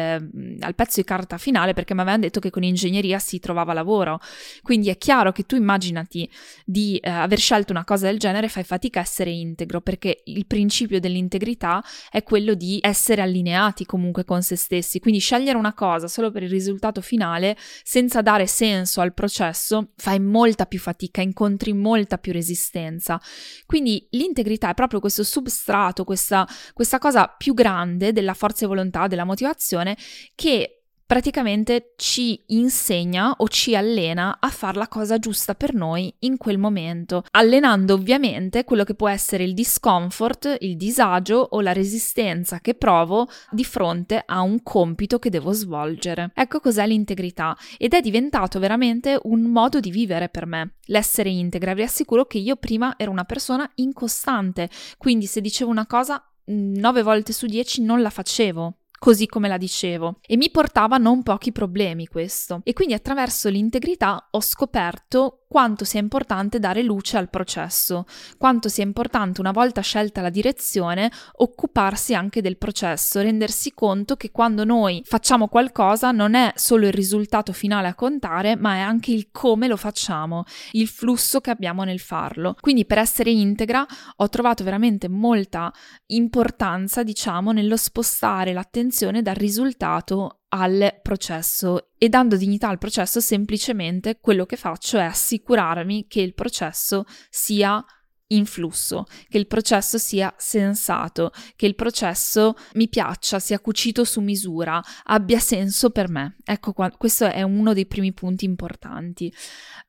al 0.61 0.75
pezzo 0.75 1.01
di 1.01 1.07
carta 1.07 1.39
finale 1.39 1.73
perché 1.75 1.95
mi 1.95 2.01
avevano 2.01 2.23
detto 2.23 2.41
che 2.41 2.51
con 2.51 2.63
ingegneria 2.65 3.19
si 3.19 3.39
trovava 3.39 3.73
lavoro, 3.73 4.21
quindi 4.63 4.89
è 4.89 4.99
chiaro 4.99 5.31
che 5.31 5.45
tu 5.45 5.55
immaginati 5.55 6.29
di 6.65 6.97
eh, 6.97 7.09
aver 7.09 7.39
scelto 7.39 7.73
una 7.73 7.85
cosa 7.85 8.07
del 8.07 8.19
genere 8.19 8.49
fai 8.49 8.65
fatica 8.65 8.99
a 8.99 9.03
essere 9.03 9.31
integro 9.31 9.81
perché 9.81 10.23
il 10.25 10.47
principio 10.47 10.99
dell'integrità 10.99 11.83
è 12.11 12.23
quello 12.25 12.55
di 12.55 12.79
essere 12.83 13.23
allineati 13.23 13.87
comunque 13.87 14.25
con 14.25 14.43
se 14.43 14.57
stessi, 14.57 14.99
quindi 14.99 15.21
scegliere 15.21 15.57
una 15.57 15.75
cosa 15.75 16.09
solo 16.09 16.31
per 16.31 16.43
il 16.43 16.51
risultato 16.51 17.01
finale 17.01 17.57
senza 17.83 18.23
dare 18.23 18.47
senso 18.47 19.01
al 19.05 19.15
processo 19.15 19.93
fai 19.97 20.19
molta 20.19 20.67
più 20.67 20.79
fatica, 20.79 21.21
incontri 21.21 21.73
molta 21.73 22.19
più 22.19 22.33
resistenza. 22.33 23.21
Quindi 23.67 24.07
l'integrità 24.11 24.71
è 24.71 24.75
proprio 24.75 25.01
questo 25.01 25.23
substrato, 25.23 26.05
questa, 26.05 26.47
questa 26.73 26.99
cosa 26.99 27.29
più 27.29 27.55
grande 27.55 28.13
della 28.13 28.35
forza 28.35 28.65
di 28.65 28.71
volontà, 28.71 29.07
della 29.07 29.25
motivazione 29.25 29.97
che 30.35 30.74
praticamente 31.07 31.93
ci 31.97 32.43
insegna 32.49 33.35
o 33.37 33.49
ci 33.49 33.77
allena 33.77 34.39
a 34.41 34.49
fare 34.49 34.79
la 34.79 34.89
cosa 34.89 35.19
giusta 35.19 35.55
per 35.55 35.75
noi 35.75 36.13
in 36.21 36.37
quel 36.37 36.59
momento, 36.59 37.25
allenando 37.33 37.95
ovviamente 37.95 38.65
quello 38.65 38.85
che 38.85 38.95
può 38.95 39.09
essere 39.09 39.45
il 39.45 39.55
discomfort, 39.55 40.57
il 40.61 40.77
disagio 40.77 41.47
o 41.51 41.61
la 41.61 41.73
resistenza 41.73 42.61
che 42.61 42.75
provo 42.75 43.29
di 43.51 43.65
fronte 43.65 44.23
a 44.25 44.41
un 44.41 44.63
compito 44.63 45.19
che 45.19 45.31
devo 45.31 45.53
svolgere. 45.53 46.31
Ecco 46.35 46.61
cos'è 46.61 46.87
l'integrità 46.87 47.57
ed 47.77 47.93
è 47.93 48.01
diventato 48.01 48.59
veramente 48.59 49.19
un 49.25 49.43
modo 49.43 49.81
di 49.81 49.91
vivere 49.91 50.29
per 50.29 50.47
me. 50.47 50.77
L'essere 50.87 51.31
integra, 51.31 51.75
vi 51.75 51.83
assicuro 51.83 52.25
che 52.25 52.39
io 52.39 52.57
prima 52.57 52.95
ero 52.97 53.11
una 53.11 53.25
persona 53.25 53.71
incostante, 53.77 54.71
quindi 54.99 55.27
se 55.27 55.41
dicevo 55.41 55.71
una 55.71 55.87
cosa 55.87 56.23
9 56.47 57.03
volte 57.03 57.33
su 57.33 57.47
10 57.47 57.83
non 57.83 58.03
la 58.03 58.11
facevo 58.11 58.79
così 58.99 59.27
come 59.27 59.49
la 59.49 59.59
dicevo, 59.59 60.19
e 60.27 60.37
mi 60.37 60.51
portava 60.51 60.97
non 60.97 61.23
pochi 61.23 61.53
problemi 61.53 62.07
questo. 62.07 62.61
E 62.65 62.73
quindi 62.73 62.95
attraverso 62.95 63.49
l'integrità 63.49 64.29
ho 64.31 64.41
scoperto 64.41 65.41
quanto 65.55 65.85
sia 65.85 66.01
importante 66.01 66.59
dare 66.59 66.83
luce 66.83 67.17
al 67.17 67.31
processo, 67.31 68.07
quanto 68.39 68.69
sia 68.69 68.83
importante 68.83 69.41
una 69.41 69.53
volta 69.53 69.83
scelta 69.83 70.21
la 70.21 70.31
direzione 70.31 71.13
occuparsi 71.37 72.13
anche 72.13 72.41
del 72.41 72.57
processo, 72.57 73.21
rendersi 73.21 73.73
conto 73.73 74.17
che 74.17 74.33
quando 74.33 74.65
noi 74.65 75.03
facciamo 75.05 75.47
qualcosa 75.47 76.11
non 76.11 76.35
è 76.35 76.53
solo 76.57 76.87
il 76.87 76.93
risultato 76.93 77.53
finale 77.53 77.87
a 77.87 77.95
contare, 77.95 78.57
ma 78.57 78.75
è 78.75 78.81
anche 78.81 79.13
il 79.13 79.29
come 79.31 79.69
lo 79.69 79.77
facciamo, 79.77 80.43
il 80.73 80.89
flusso 80.89 81.41
che 81.41 81.51
abbiamo 81.51 81.85
nel 81.85 82.01
farlo. 82.01 82.57
Quindi 82.59 82.85
per 82.85 82.99
essere 82.99 83.31
integra 83.31 83.87
ho 84.17 84.29
trovato 84.29 84.65
veramente 84.65 85.09
molta 85.09 85.73
importanza, 86.07 87.05
diciamo, 87.05 87.53
nello 87.53 87.77
spostare 87.77 88.53
l'attenzione 88.53 88.84
attenzione 88.85 89.23
dal 89.23 89.35
risultato 89.35 90.43
al 90.49 90.99
processo 91.03 91.93
e 91.97 92.09
dando 92.11 92.37
dignità 92.37 92.69
al 92.69 92.79
processo 92.79 93.19
semplicemente 93.19 94.19
quello 94.21 94.45
che 94.45 94.57
faccio 94.57 94.99
è 94.99 95.03
assicurarmi 95.03 96.07
che 96.07 96.21
il 96.21 96.35
processo 96.35 97.05
sia 97.31 97.83
in 98.29 98.47
flusso, 98.47 99.05
che 99.29 99.39
il 99.39 99.47
processo 99.47 99.99
sia 99.99 100.33
sensato, 100.37 101.33
che 101.57 101.67
il 101.67 101.75
processo 101.75 102.55
mi 102.75 102.89
piaccia, 102.89 103.39
sia 103.39 103.61
cucito 103.61 104.05
su 104.05 104.21
misura, 104.21 104.83
abbia 105.05 105.39
senso 105.39 105.91
per 105.91 106.09
me. 106.09 106.37
Ecco 106.45 106.73
qua, 106.73 106.91
questo 106.91 107.27
è 107.27 107.43
uno 107.43 107.73
dei 107.73 107.87
primi 107.87 108.13
punti 108.13 108.45
importanti. 108.45 109.33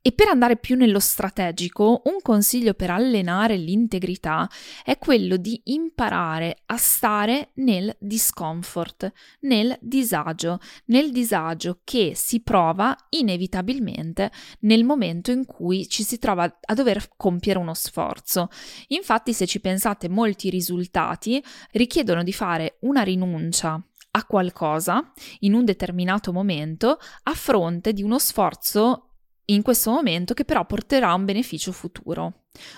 E 0.02 0.12
per 0.12 0.28
andare 0.28 0.58
più 0.58 0.76
nello 0.76 1.00
strategico, 1.00 2.02
un 2.06 2.18
consiglio 2.22 2.74
per 2.74 2.92
allenare 2.92 3.58
l'integrità 3.58 4.48
è 4.84 4.98
quello 4.98 5.38
di 5.38 5.60
imparare 5.66 6.58
a 6.68 6.78
stare 6.78 7.52
nel 7.56 7.96
discomfort, 8.00 9.12
nel 9.42 9.76
disagio, 9.82 10.60
nel 10.86 11.12
disagio 11.12 11.80
che 11.84 12.14
si 12.16 12.42
prova 12.42 12.96
inevitabilmente 13.10 14.32
nel 14.62 14.84
momento 14.84 15.32
in 15.32 15.46
cui 15.46 15.88
ci 15.88 16.04
si 16.04 16.20
trova 16.20 16.44
a 16.44 16.74
dover 16.74 17.10
compiere 17.16 17.60
uno 17.60 17.74
sforzo. 17.74 18.25
Infatti, 18.88 19.34
se 19.34 19.46
ci 19.46 19.60
pensate, 19.60 20.10
molti 20.10 20.50
risultati 20.50 21.44
richiedono 21.72 22.24
di 22.24 22.34
fare 22.34 22.78
una 22.82 23.04
rinuncia 23.04 23.82
a 24.12 24.26
qualcosa 24.26 25.12
in 25.40 25.54
un 25.54 25.66
determinato 25.66 26.32
momento 26.32 26.98
a 27.24 27.34
fronte 27.34 27.94
di 27.94 28.02
uno 28.02 28.18
sforzo 28.18 29.05
in 29.46 29.62
questo 29.62 29.92
momento 29.92 30.34
che 30.34 30.46
però 30.46 30.66
porterà 30.66 31.14
un 31.14 31.26
beneficio 31.26 31.72
futuro. 31.72 32.34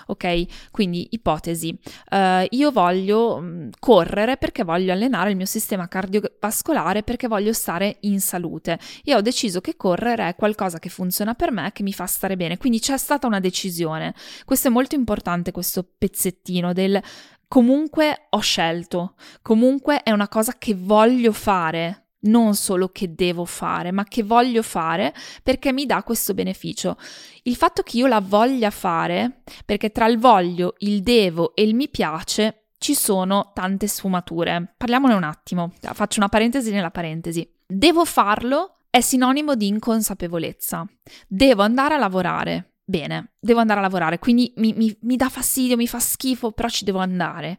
Ok, 0.06 0.70
quindi 0.72 1.06
ipotesi, 1.10 1.78
uh, 2.10 2.44
io 2.50 2.72
voglio 2.72 3.38
mh, 3.38 3.70
correre 3.78 4.36
perché 4.36 4.64
voglio 4.64 4.92
allenare 4.92 5.30
il 5.30 5.36
mio 5.36 5.46
sistema 5.46 5.86
cardiovascolare 5.86 7.04
perché 7.04 7.28
voglio 7.28 7.52
stare 7.52 7.98
in 8.00 8.20
salute 8.20 8.78
e 9.04 9.14
ho 9.14 9.20
deciso 9.20 9.60
che 9.60 9.76
correre 9.76 10.28
è 10.28 10.34
qualcosa 10.34 10.80
che 10.80 10.88
funziona 10.88 11.34
per 11.34 11.52
me, 11.52 11.70
che 11.72 11.84
mi 11.84 11.92
fa 11.92 12.06
stare 12.06 12.36
bene, 12.36 12.56
quindi 12.56 12.80
c'è 12.80 12.98
stata 12.98 13.28
una 13.28 13.38
decisione. 13.38 14.14
Questo 14.44 14.66
è 14.66 14.70
molto 14.70 14.96
importante, 14.96 15.52
questo 15.52 15.88
pezzettino 15.96 16.72
del 16.72 17.00
comunque 17.46 18.26
ho 18.30 18.40
scelto, 18.40 19.14
comunque 19.42 20.02
è 20.02 20.10
una 20.10 20.28
cosa 20.28 20.54
che 20.58 20.74
voglio 20.74 21.32
fare, 21.32 22.07
non 22.20 22.54
solo 22.54 22.88
che 22.88 23.14
devo 23.14 23.44
fare, 23.44 23.92
ma 23.92 24.04
che 24.04 24.22
voglio 24.22 24.62
fare 24.62 25.14
perché 25.42 25.72
mi 25.72 25.86
dà 25.86 26.02
questo 26.02 26.34
beneficio. 26.34 26.96
Il 27.42 27.56
fatto 27.56 27.82
che 27.82 27.98
io 27.98 28.06
la 28.06 28.20
voglia 28.20 28.70
fare, 28.70 29.42
perché 29.64 29.90
tra 29.90 30.06
il 30.06 30.18
voglio, 30.18 30.74
il 30.78 31.02
devo 31.02 31.54
e 31.54 31.62
il 31.62 31.74
mi 31.74 31.88
piace 31.88 32.68
ci 32.78 32.94
sono 32.94 33.50
tante 33.54 33.86
sfumature. 33.86 34.74
Parliamone 34.76 35.14
un 35.14 35.24
attimo, 35.24 35.72
faccio 35.80 36.20
una 36.20 36.28
parentesi 36.28 36.70
nella 36.70 36.90
parentesi. 36.90 37.48
Devo 37.66 38.04
farlo 38.04 38.78
è 38.90 39.00
sinonimo 39.00 39.54
di 39.54 39.66
inconsapevolezza. 39.66 40.86
Devo 41.26 41.62
andare 41.62 41.94
a 41.94 41.98
lavorare. 41.98 42.72
Bene, 42.84 43.32
devo 43.48 43.60
andare 43.60 43.80
a 43.80 43.82
lavorare, 43.82 44.18
quindi 44.18 44.52
mi, 44.56 44.74
mi, 44.74 44.94
mi, 45.00 45.16
dà 45.16 45.28
fastidio, 45.28 45.76
mi 45.76 45.88
fa 45.88 45.98
schifo, 45.98 46.52
però 46.52 46.68
ci 46.68 46.84
devo 46.84 46.98
andare. 46.98 47.58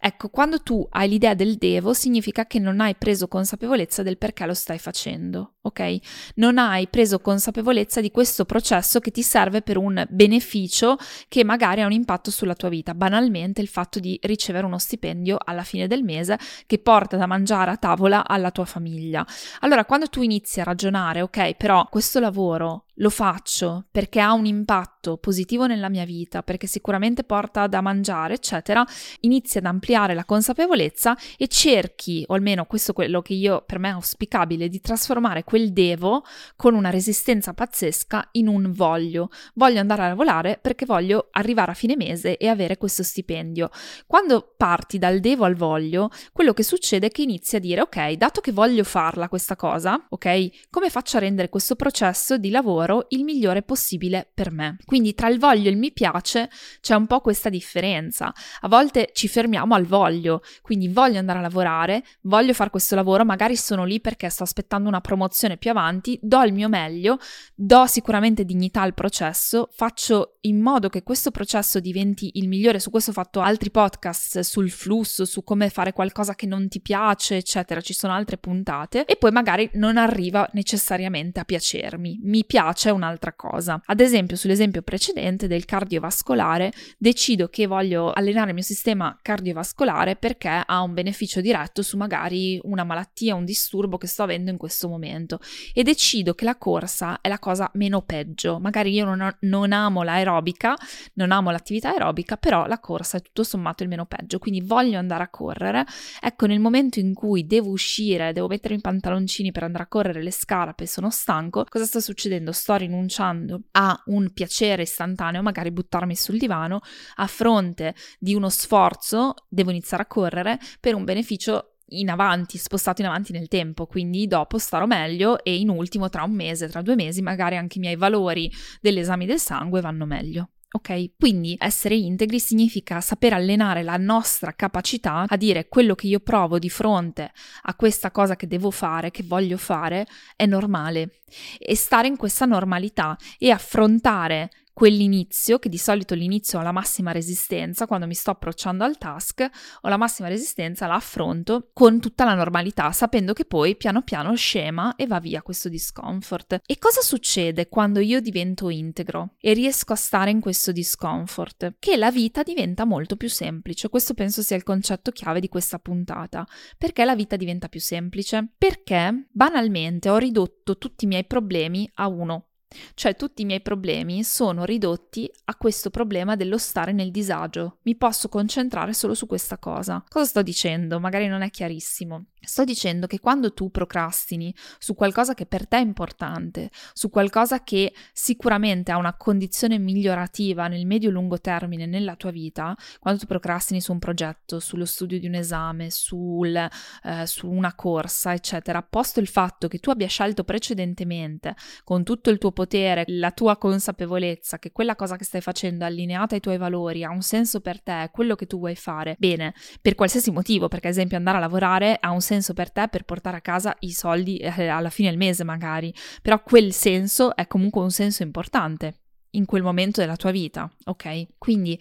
Ecco, 0.00 0.28
quando 0.28 0.60
tu 0.62 0.86
hai 0.90 1.08
l'idea 1.08 1.34
del 1.34 1.56
devo, 1.56 1.92
significa 1.92 2.46
che 2.46 2.58
non 2.58 2.80
hai 2.80 2.94
preso 2.96 3.28
consapevolezza 3.28 4.02
del 4.02 4.18
perché 4.18 4.44
lo 4.46 4.54
stai 4.54 4.78
facendo, 4.78 5.54
ok? 5.62 5.98
Non 6.34 6.58
hai 6.58 6.88
preso 6.88 7.20
consapevolezza 7.20 8.00
di 8.00 8.10
questo 8.10 8.44
processo 8.44 9.00
che 9.00 9.10
ti 9.10 9.22
serve 9.22 9.62
per 9.62 9.76
un 9.76 10.04
beneficio 10.10 10.96
che 11.28 11.44
magari 11.44 11.82
ha 11.82 11.86
un 11.86 11.92
impatto 11.92 12.30
sulla 12.30 12.54
tua 12.54 12.68
vita. 12.68 12.94
Banalmente 12.94 13.60
il 13.60 13.68
fatto 13.68 14.00
di 14.00 14.18
ricevere 14.22 14.66
uno 14.66 14.78
stipendio 14.78 15.38
alla 15.42 15.62
fine 15.62 15.86
del 15.86 16.02
mese 16.02 16.38
che 16.66 16.78
porta 16.78 17.16
da 17.16 17.26
mangiare 17.26 17.70
a 17.70 17.76
tavola 17.76 18.26
alla 18.26 18.50
tua 18.50 18.64
famiglia. 18.64 19.24
Allora, 19.60 19.84
quando 19.84 20.08
tu 20.08 20.22
inizi 20.22 20.60
a 20.60 20.64
ragionare, 20.64 21.22
ok, 21.22 21.54
però 21.54 21.86
questo 21.88 22.18
lavoro 22.20 22.84
lo 23.00 23.10
faccio 23.10 23.86
perché 23.90 24.20
ha 24.20 24.32
un 24.32 24.46
impatto 24.46 24.97
positivo 25.00 25.66
nella 25.66 25.88
mia 25.88 26.04
vita, 26.04 26.42
perché 26.42 26.66
sicuramente 26.66 27.24
porta 27.24 27.66
da 27.66 27.80
mangiare, 27.80 28.34
eccetera, 28.34 28.84
inizi 29.20 29.58
ad 29.58 29.64
ampliare 29.64 30.14
la 30.14 30.24
consapevolezza 30.24 31.16
e 31.36 31.48
cerchi, 31.48 32.24
o 32.26 32.34
almeno 32.34 32.64
questo 32.64 32.90
è 32.90 32.94
quello 32.94 33.22
che 33.22 33.34
io 33.34 33.62
per 33.64 33.78
me 33.78 33.88
è 33.88 33.92
auspicabile, 33.92 34.68
di 34.68 34.80
trasformare 34.80 35.44
quel 35.44 35.72
devo 35.72 36.24
con 36.56 36.74
una 36.74 36.90
resistenza 36.90 37.54
pazzesca 37.54 38.28
in 38.32 38.48
un 38.48 38.72
voglio. 38.72 39.30
Voglio 39.54 39.80
andare 39.80 40.02
a 40.02 40.08
lavorare 40.08 40.58
perché 40.60 40.84
voglio 40.84 41.28
arrivare 41.32 41.70
a 41.70 41.74
fine 41.74 41.96
mese 41.96 42.36
e 42.36 42.48
avere 42.48 42.76
questo 42.76 43.02
stipendio. 43.02 43.70
Quando 44.06 44.54
parti 44.56 44.98
dal 44.98 45.20
devo 45.20 45.44
al 45.44 45.54
voglio, 45.54 46.10
quello 46.32 46.52
che 46.52 46.62
succede 46.62 47.06
è 47.06 47.10
che 47.10 47.22
inizi 47.22 47.56
a 47.56 47.60
dire 47.60 47.80
ok, 47.82 48.12
dato 48.12 48.40
che 48.40 48.52
voglio 48.52 48.84
farla 48.84 49.28
questa 49.28 49.56
cosa, 49.56 50.06
ok, 50.08 50.68
come 50.70 50.90
faccio 50.90 51.16
a 51.16 51.20
rendere 51.20 51.48
questo 51.48 51.76
processo 51.76 52.36
di 52.38 52.50
lavoro 52.50 53.06
il 53.10 53.24
migliore 53.24 53.62
possibile 53.62 54.28
per 54.32 54.50
me? 54.50 54.76
Quindi 54.88 55.12
tra 55.12 55.28
il 55.28 55.38
voglio 55.38 55.68
e 55.68 55.72
il 55.72 55.76
mi 55.76 55.92
piace 55.92 56.48
c'è 56.80 56.94
un 56.94 57.06
po' 57.06 57.20
questa 57.20 57.50
differenza. 57.50 58.32
A 58.60 58.68
volte 58.68 59.10
ci 59.12 59.28
fermiamo 59.28 59.74
al 59.74 59.84
voglio, 59.84 60.40
quindi 60.62 60.88
voglio 60.88 61.18
andare 61.18 61.40
a 61.40 61.42
lavorare, 61.42 62.02
voglio 62.22 62.54
fare 62.54 62.70
questo 62.70 62.94
lavoro, 62.94 63.22
magari 63.22 63.54
sono 63.54 63.84
lì 63.84 64.00
perché 64.00 64.30
sto 64.30 64.44
aspettando 64.44 64.88
una 64.88 65.02
promozione 65.02 65.58
più 65.58 65.68
avanti, 65.68 66.18
do 66.22 66.42
il 66.42 66.54
mio 66.54 66.70
meglio, 66.70 67.18
do 67.54 67.84
sicuramente 67.84 68.46
dignità 68.46 68.80
al 68.80 68.94
processo, 68.94 69.68
faccio 69.74 70.38
in 70.48 70.58
modo 70.58 70.88
che 70.88 71.02
questo 71.02 71.30
processo 71.30 71.80
diventi 71.80 72.30
il 72.36 72.48
migliore. 72.48 72.80
Su 72.80 72.88
questo 72.88 73.10
ho 73.10 73.12
fatto 73.12 73.40
altri 73.40 73.70
podcast 73.70 74.40
sul 74.40 74.70
flusso, 74.70 75.26
su 75.26 75.44
come 75.44 75.68
fare 75.68 75.92
qualcosa 75.92 76.34
che 76.34 76.46
non 76.46 76.68
ti 76.68 76.80
piace, 76.80 77.36
eccetera. 77.36 77.82
Ci 77.82 77.92
sono 77.92 78.14
altre 78.14 78.38
puntate 78.38 79.04
e 79.04 79.16
poi 79.16 79.32
magari 79.32 79.68
non 79.74 79.98
arriva 79.98 80.48
necessariamente 80.54 81.40
a 81.40 81.44
piacermi. 81.44 82.20
Mi 82.22 82.46
piace 82.46 82.88
un'altra 82.88 83.34
cosa. 83.34 83.78
Ad 83.84 84.00
esempio, 84.00 84.36
sull'esempio 84.36 84.77
precedente 84.82 85.46
del 85.46 85.64
cardiovascolare, 85.64 86.72
decido 86.96 87.48
che 87.48 87.66
voglio 87.66 88.12
allenare 88.12 88.48
il 88.48 88.54
mio 88.54 88.62
sistema 88.62 89.16
cardiovascolare 89.20 90.16
perché 90.16 90.62
ha 90.64 90.80
un 90.80 90.94
beneficio 90.94 91.40
diretto 91.40 91.82
su 91.82 91.96
magari 91.96 92.58
una 92.64 92.84
malattia, 92.84 93.34
un 93.34 93.44
disturbo 93.44 93.98
che 93.98 94.06
sto 94.06 94.22
avendo 94.22 94.50
in 94.50 94.56
questo 94.56 94.88
momento 94.88 95.40
e 95.72 95.82
decido 95.82 96.34
che 96.34 96.44
la 96.44 96.56
corsa 96.56 97.20
è 97.20 97.28
la 97.28 97.38
cosa 97.38 97.70
meno 97.74 98.02
peggio. 98.02 98.58
Magari 98.58 98.92
io 98.92 99.04
non, 99.04 99.36
non 99.40 99.72
amo 99.72 100.02
l'aerobica, 100.02 100.74
non 101.14 101.32
amo 101.32 101.50
l'attività 101.50 101.90
aerobica, 101.90 102.36
però 102.36 102.66
la 102.66 102.78
corsa 102.78 103.18
è 103.18 103.22
tutto 103.22 103.42
sommato 103.42 103.82
il 103.82 103.88
meno 103.88 104.06
peggio, 104.06 104.38
quindi 104.38 104.60
voglio 104.60 104.98
andare 104.98 105.22
a 105.22 105.28
correre. 105.28 105.84
Ecco, 106.20 106.46
nel 106.46 106.60
momento 106.60 106.98
in 106.98 107.14
cui 107.14 107.46
devo 107.46 107.70
uscire, 107.70 108.32
devo 108.32 108.48
mettere 108.48 108.74
i 108.74 108.80
pantaloncini 108.80 109.52
per 109.52 109.62
andare 109.64 109.84
a 109.84 109.88
correre 109.88 110.22
le 110.22 110.30
scarpe, 110.30 110.86
sono 110.86 111.10
stanco, 111.10 111.64
cosa 111.68 111.84
sta 111.84 112.00
succedendo? 112.00 112.52
Sto 112.52 112.76
rinunciando 112.76 113.62
a 113.72 114.00
un 114.06 114.30
piacere 114.32 114.67
piacere 114.68 114.82
istantaneo, 114.82 115.42
magari 115.42 115.70
buttarmi 115.70 116.14
sul 116.14 116.38
divano, 116.38 116.80
a 117.16 117.26
fronte 117.26 117.94
di 118.18 118.34
uno 118.34 118.48
sforzo 118.48 119.34
devo 119.48 119.70
iniziare 119.70 120.02
a 120.02 120.06
correre 120.06 120.58
per 120.80 120.94
un 120.94 121.04
beneficio 121.04 121.74
in 121.92 122.10
avanti, 122.10 122.58
spostato 122.58 123.00
in 123.00 123.08
avanti 123.08 123.32
nel 123.32 123.48
tempo, 123.48 123.86
quindi 123.86 124.26
dopo 124.26 124.58
starò 124.58 124.84
meglio 124.84 125.42
e 125.42 125.56
in 125.56 125.70
ultimo 125.70 126.10
tra 126.10 126.22
un 126.22 126.32
mese, 126.32 126.68
tra 126.68 126.82
due 126.82 126.96
mesi, 126.96 127.22
magari 127.22 127.56
anche 127.56 127.78
i 127.78 127.80
miei 127.80 127.96
valori 127.96 128.52
degli 128.80 128.98
esami 128.98 129.24
del 129.24 129.38
sangue 129.38 129.80
vanno 129.80 130.04
meglio. 130.04 130.50
Ok, 130.70 131.12
quindi 131.18 131.56
essere 131.58 131.94
integri 131.94 132.38
significa 132.38 133.00
saper 133.00 133.32
allenare 133.32 133.82
la 133.82 133.96
nostra 133.96 134.52
capacità 134.52 135.24
a 135.26 135.36
dire 135.38 135.66
quello 135.66 135.94
che 135.94 136.08
io 136.08 136.20
provo 136.20 136.58
di 136.58 136.68
fronte 136.68 137.32
a 137.62 137.74
questa 137.74 138.10
cosa 138.10 138.36
che 138.36 138.46
devo 138.46 138.70
fare, 138.70 139.10
che 139.10 139.22
voglio 139.22 139.56
fare, 139.56 140.06
è 140.36 140.44
normale. 140.44 141.20
E 141.58 141.74
stare 141.74 142.06
in 142.06 142.16
questa 142.16 142.44
normalità 142.44 143.16
e 143.38 143.50
affrontare 143.50 144.50
quell'inizio, 144.78 145.58
che 145.58 145.68
di 145.68 145.76
solito 145.76 146.14
l'inizio 146.14 146.60
ho 146.60 146.62
la 146.62 146.70
massima 146.70 147.10
resistenza, 147.10 147.88
quando 147.88 148.06
mi 148.06 148.14
sto 148.14 148.30
approcciando 148.30 148.84
al 148.84 148.96
task, 148.96 149.50
ho 149.80 149.88
la 149.88 149.96
massima 149.96 150.28
resistenza, 150.28 150.86
la 150.86 150.94
affronto 150.94 151.70
con 151.72 151.98
tutta 151.98 152.24
la 152.24 152.34
normalità, 152.34 152.92
sapendo 152.92 153.32
che 153.32 153.44
poi 153.44 153.76
piano 153.76 154.02
piano 154.02 154.36
scema 154.36 154.94
e 154.94 155.08
va 155.08 155.18
via 155.18 155.42
questo 155.42 155.68
discomfort. 155.68 156.60
E 156.64 156.78
cosa 156.78 157.00
succede 157.00 157.68
quando 157.68 157.98
io 157.98 158.20
divento 158.20 158.68
integro 158.68 159.34
e 159.40 159.52
riesco 159.52 159.94
a 159.94 159.96
stare 159.96 160.30
in 160.30 160.38
questo 160.38 160.70
discomfort? 160.70 161.74
Che 161.80 161.96
la 161.96 162.12
vita 162.12 162.44
diventa 162.44 162.84
molto 162.84 163.16
più 163.16 163.28
semplice. 163.28 163.88
Questo 163.88 164.14
penso 164.14 164.42
sia 164.42 164.54
il 164.54 164.62
concetto 164.62 165.10
chiave 165.10 165.40
di 165.40 165.48
questa 165.48 165.80
puntata. 165.80 166.46
Perché 166.76 167.04
la 167.04 167.16
vita 167.16 167.34
diventa 167.34 167.66
più 167.66 167.80
semplice? 167.80 168.52
Perché 168.56 169.26
banalmente 169.28 170.08
ho 170.08 170.18
ridotto 170.18 170.78
tutti 170.78 171.04
i 171.04 171.08
miei 171.08 171.24
problemi 171.24 171.90
a 171.94 172.06
uno 172.06 172.47
Cioè 172.94 173.16
tutti 173.16 173.42
i 173.42 173.44
miei 173.44 173.60
problemi 173.60 174.22
sono 174.22 174.64
ridotti 174.64 175.30
a 175.46 175.56
questo 175.56 175.90
problema 175.90 176.36
dello 176.36 176.58
stare 176.58 176.92
nel 176.92 177.10
disagio. 177.10 177.78
Mi 177.82 177.96
posso 177.96 178.28
concentrare 178.28 178.92
solo 178.92 179.14
su 179.14 179.26
questa 179.26 179.58
cosa. 179.58 180.04
Cosa 180.08 180.26
sto 180.26 180.42
dicendo? 180.42 181.00
Magari 181.00 181.26
non 181.26 181.42
è 181.42 181.50
chiarissimo. 181.50 182.26
Sto 182.40 182.64
dicendo 182.64 183.06
che 183.06 183.18
quando 183.18 183.52
tu 183.52 183.70
procrastini 183.70 184.54
su 184.78 184.94
qualcosa 184.94 185.34
che 185.34 185.44
per 185.44 185.66
te 185.66 185.78
è 185.78 185.80
importante, 185.80 186.70
su 186.92 187.10
qualcosa 187.10 187.64
che 187.64 187.92
sicuramente 188.12 188.92
ha 188.92 188.96
una 188.96 189.16
condizione 189.16 189.78
migliorativa 189.78 190.68
nel 190.68 190.86
medio-lungo 190.86 191.40
termine 191.40 191.86
nella 191.86 192.14
tua 192.14 192.30
vita, 192.30 192.76
quando 193.00 193.20
tu 193.20 193.26
procrastini 193.26 193.80
su 193.80 193.92
un 193.92 193.98
progetto, 193.98 194.60
sullo 194.60 194.84
studio 194.84 195.18
di 195.18 195.26
un 195.26 195.34
esame, 195.34 195.90
sul, 195.90 196.54
eh, 196.54 197.26
su 197.26 197.50
una 197.50 197.74
corsa, 197.74 198.32
eccetera, 198.32 198.82
posto 198.82 199.20
il 199.20 199.26
fatto 199.26 199.66
che 199.66 199.78
tu 199.78 199.90
abbia 199.90 200.06
scelto 200.06 200.44
precedentemente 200.44 201.56
con 201.82 202.04
tutto 202.04 202.30
il 202.30 202.38
tuo 202.38 202.52
potere, 202.58 203.04
la 203.06 203.30
tua 203.30 203.56
consapevolezza 203.56 204.58
che 204.58 204.72
quella 204.72 204.96
cosa 204.96 205.14
che 205.14 205.22
stai 205.22 205.40
facendo 205.40 205.84
è 205.84 205.86
allineata 205.86 206.34
ai 206.34 206.40
tuoi 206.40 206.58
valori, 206.58 207.04
ha 207.04 207.10
un 207.10 207.22
senso 207.22 207.60
per 207.60 207.80
te, 207.80 208.02
è 208.02 208.10
quello 208.10 208.34
che 208.34 208.46
tu 208.46 208.58
vuoi 208.58 208.74
fare, 208.74 209.14
bene, 209.16 209.54
per 209.80 209.94
qualsiasi 209.94 210.32
motivo, 210.32 210.66
perché 210.66 210.88
ad 210.88 210.94
esempio 210.94 211.16
andare 211.16 211.36
a 211.36 211.40
lavorare 211.40 211.98
ha 212.00 212.10
un 212.10 212.20
senso 212.20 212.54
per 212.54 212.72
te 212.72 212.88
per 212.88 213.04
portare 213.04 213.36
a 213.36 213.40
casa 213.40 213.76
i 213.80 213.92
soldi 213.92 214.38
eh, 214.38 214.66
alla 214.66 214.90
fine 214.90 215.10
del 215.10 215.18
mese 215.18 215.44
magari, 215.44 215.94
però 216.20 216.42
quel 216.42 216.72
senso 216.72 217.36
è 217.36 217.46
comunque 217.46 217.80
un 217.80 217.92
senso 217.92 218.24
importante 218.24 219.02
in 219.32 219.44
quel 219.44 219.62
momento 219.62 220.00
della 220.00 220.16
tua 220.16 220.32
vita, 220.32 220.68
ok? 220.86 221.38
Quindi, 221.38 221.80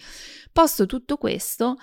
posto 0.54 0.86
tutto 0.86 1.18
questo, 1.18 1.78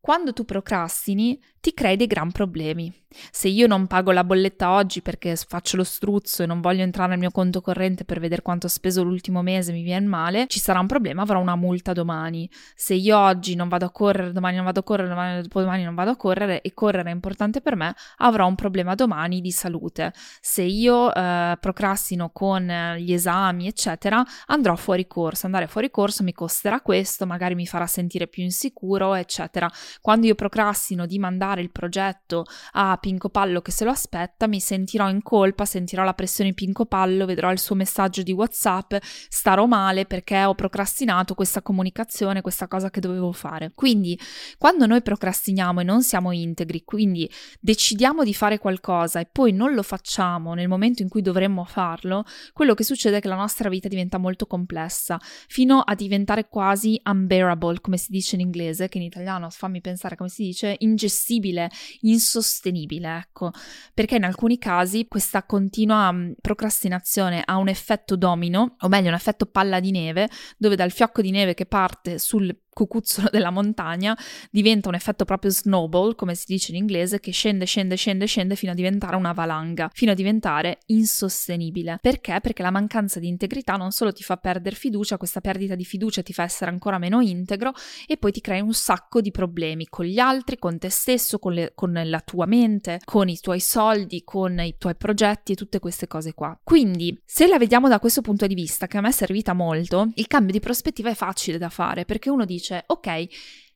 quando 0.00 0.32
tu 0.32 0.44
procrastini, 0.44 1.40
ti 1.60 1.74
crei 1.74 1.96
dei 1.96 2.06
gran 2.06 2.32
problemi. 2.32 2.92
Se 3.32 3.48
io 3.48 3.66
non 3.66 3.88
pago 3.88 4.12
la 4.12 4.22
bolletta 4.22 4.70
oggi 4.70 5.02
perché 5.02 5.34
faccio 5.34 5.76
lo 5.76 5.82
struzzo 5.82 6.44
e 6.44 6.46
non 6.46 6.60
voglio 6.60 6.82
entrare 6.82 7.10
nel 7.10 7.18
mio 7.18 7.32
conto 7.32 7.60
corrente 7.60 8.04
per 8.04 8.20
vedere 8.20 8.40
quanto 8.40 8.66
ho 8.66 8.70
speso 8.70 9.02
l'ultimo 9.02 9.42
mese, 9.42 9.72
mi 9.72 9.82
viene 9.82 10.06
male, 10.06 10.46
ci 10.46 10.60
sarà 10.60 10.78
un 10.78 10.86
problema, 10.86 11.22
avrò 11.22 11.40
una 11.40 11.56
multa 11.56 11.92
domani. 11.92 12.48
Se 12.76 12.94
io 12.94 13.18
oggi 13.18 13.56
non 13.56 13.66
vado 13.66 13.84
a 13.84 13.90
correre, 13.90 14.30
domani 14.30 14.56
non 14.56 14.64
vado 14.64 14.80
a 14.80 14.82
correre, 14.84 15.08
domani, 15.08 15.42
dopodomani 15.42 15.82
non 15.82 15.94
vado 15.96 16.10
a 16.12 16.16
correre 16.16 16.60
e 16.60 16.72
correre 16.72 17.10
è 17.10 17.12
importante 17.12 17.60
per 17.60 17.74
me, 17.74 17.94
avrò 18.18 18.46
un 18.46 18.54
problema 18.54 18.94
domani 18.94 19.40
di 19.40 19.50
salute. 19.50 20.12
Se 20.40 20.62
io 20.62 21.12
eh, 21.12 21.56
procrastino 21.60 22.30
con 22.30 22.94
gli 22.96 23.12
esami, 23.12 23.66
eccetera, 23.66 24.24
andrò 24.46 24.76
fuori 24.76 25.08
corso. 25.08 25.46
Andare 25.46 25.66
fuori 25.66 25.90
corso 25.90 26.22
mi 26.22 26.32
costerà 26.32 26.80
questo, 26.80 27.26
magari 27.26 27.56
mi 27.56 27.66
farà 27.66 27.88
sentire 27.88 28.28
più 28.28 28.44
insicuro, 28.44 29.14
eccetera. 29.14 29.68
Quando 30.00 30.26
io 30.26 30.36
procrastino 30.36 31.06
di 31.06 31.18
mandare 31.18 31.49
mandare 31.50 31.60
il 31.60 31.70
progetto 31.70 32.44
a 32.72 32.96
Pinco 33.00 33.28
Pallo 33.28 33.60
che 33.60 33.72
se 33.72 33.84
lo 33.84 33.90
aspetta, 33.90 34.46
mi 34.46 34.60
sentirò 34.60 35.08
in 35.08 35.22
colpa, 35.22 35.64
sentirò 35.64 36.04
la 36.04 36.14
pressione 36.14 36.54
Pinco 36.54 36.86
Pallo, 36.86 37.26
vedrò 37.26 37.50
il 37.50 37.58
suo 37.58 37.74
messaggio 37.74 38.22
di 38.22 38.32
WhatsApp, 38.32 38.94
starò 39.28 39.66
male 39.66 40.06
perché 40.06 40.44
ho 40.44 40.54
procrastinato 40.54 41.34
questa 41.34 41.62
comunicazione, 41.62 42.40
questa 42.40 42.68
cosa 42.68 42.90
che 42.90 43.00
dovevo 43.00 43.32
fare. 43.32 43.72
Quindi, 43.74 44.18
quando 44.58 44.86
noi 44.86 45.02
procrastiniamo 45.02 45.80
e 45.80 45.84
non 45.84 46.02
siamo 46.02 46.32
integri, 46.32 46.84
quindi 46.84 47.30
decidiamo 47.60 48.24
di 48.24 48.34
fare 48.34 48.58
qualcosa 48.58 49.20
e 49.20 49.28
poi 49.30 49.52
non 49.52 49.74
lo 49.74 49.82
facciamo 49.82 50.54
nel 50.54 50.68
momento 50.68 51.02
in 51.02 51.08
cui 51.08 51.22
dovremmo 51.22 51.64
farlo, 51.64 52.24
quello 52.52 52.74
che 52.74 52.84
succede 52.84 53.18
è 53.18 53.20
che 53.20 53.28
la 53.28 53.34
nostra 53.34 53.68
vita 53.68 53.88
diventa 53.88 54.18
molto 54.18 54.46
complessa, 54.46 55.18
fino 55.48 55.80
a 55.80 55.94
diventare 55.94 56.48
quasi 56.48 57.00
unbearable, 57.04 57.80
come 57.80 57.96
si 57.96 58.10
dice 58.10 58.36
in 58.36 58.42
inglese, 58.42 58.88
che 58.88 58.98
in 58.98 59.04
italiano 59.04 59.48
fammi 59.50 59.80
pensare 59.80 60.16
come 60.16 60.28
si 60.28 60.44
dice, 60.44 60.76
ingestibile 60.78 61.39
impossibile, 61.40 61.70
insostenibile, 62.02 63.16
ecco, 63.16 63.50
perché 63.94 64.16
in 64.16 64.24
alcuni 64.24 64.58
casi 64.58 65.06
questa 65.08 65.42
continua 65.44 66.12
mm, 66.12 66.32
procrastinazione 66.40 67.42
ha 67.44 67.56
un 67.56 67.68
effetto 67.68 68.16
domino, 68.16 68.76
o 68.80 68.88
meglio 68.88 69.08
un 69.08 69.14
effetto 69.14 69.46
palla 69.46 69.80
di 69.80 69.90
neve, 69.90 70.28
dove 70.56 70.76
dal 70.76 70.92
fiocco 70.92 71.22
di 71.22 71.30
neve 71.30 71.54
che 71.54 71.66
parte 71.66 72.18
sul 72.18 72.54
cucuzzolo 72.80 73.28
della 73.30 73.50
montagna 73.50 74.16
diventa 74.50 74.88
un 74.88 74.94
effetto 74.94 75.24
proprio 75.24 75.50
snowball, 75.50 76.14
come 76.14 76.34
si 76.34 76.44
dice 76.46 76.72
in 76.72 76.78
inglese, 76.78 77.20
che 77.20 77.32
scende, 77.32 77.66
scende, 77.66 77.96
scende, 77.96 78.26
scende 78.26 78.56
fino 78.56 78.72
a 78.72 78.74
diventare 78.74 79.16
una 79.16 79.32
valanga, 79.32 79.90
fino 79.92 80.12
a 80.12 80.14
diventare 80.14 80.78
insostenibile. 80.86 81.98
Perché? 82.00 82.38
Perché 82.40 82.62
la 82.62 82.70
mancanza 82.70 83.20
di 83.20 83.28
integrità 83.28 83.74
non 83.74 83.90
solo 83.90 84.12
ti 84.12 84.22
fa 84.22 84.36
perdere 84.36 84.76
fiducia, 84.76 85.18
questa 85.18 85.40
perdita 85.40 85.74
di 85.74 85.84
fiducia 85.84 86.22
ti 86.22 86.32
fa 86.32 86.44
essere 86.44 86.70
ancora 86.70 86.98
meno 86.98 87.20
integro 87.20 87.72
e 88.06 88.16
poi 88.16 88.32
ti 88.32 88.40
crei 88.40 88.60
un 88.60 88.72
sacco 88.72 89.20
di 89.20 89.30
problemi 89.30 89.86
con 89.88 90.06
gli 90.06 90.18
altri, 90.18 90.58
con 90.58 90.78
te 90.78 90.88
stesso, 90.88 91.38
con, 91.38 91.52
le, 91.52 91.72
con 91.74 92.00
la 92.02 92.20
tua 92.20 92.46
mente, 92.46 93.00
con 93.04 93.28
i 93.28 93.38
tuoi 93.38 93.60
soldi, 93.60 94.22
con 94.24 94.58
i 94.58 94.76
tuoi 94.78 94.96
progetti 94.96 95.52
e 95.52 95.54
tutte 95.54 95.78
queste 95.78 96.06
cose 96.06 96.32
qua. 96.32 96.58
Quindi, 96.62 97.20
se 97.24 97.46
la 97.46 97.58
vediamo 97.58 97.88
da 97.88 97.98
questo 97.98 98.22
punto 98.22 98.46
di 98.46 98.54
vista, 98.54 98.86
che 98.86 98.96
a 98.96 99.00
me 99.00 99.08
è 99.08 99.12
servita 99.12 99.52
molto, 99.52 100.10
il 100.14 100.26
cambio 100.26 100.52
di 100.52 100.60
prospettiva 100.60 101.10
è 101.10 101.14
facile 101.14 101.58
da 101.58 101.68
fare 101.68 102.04
perché 102.04 102.30
uno 102.30 102.44
dice 102.44 102.69
dice, 102.70 102.84
ok, 102.86 103.08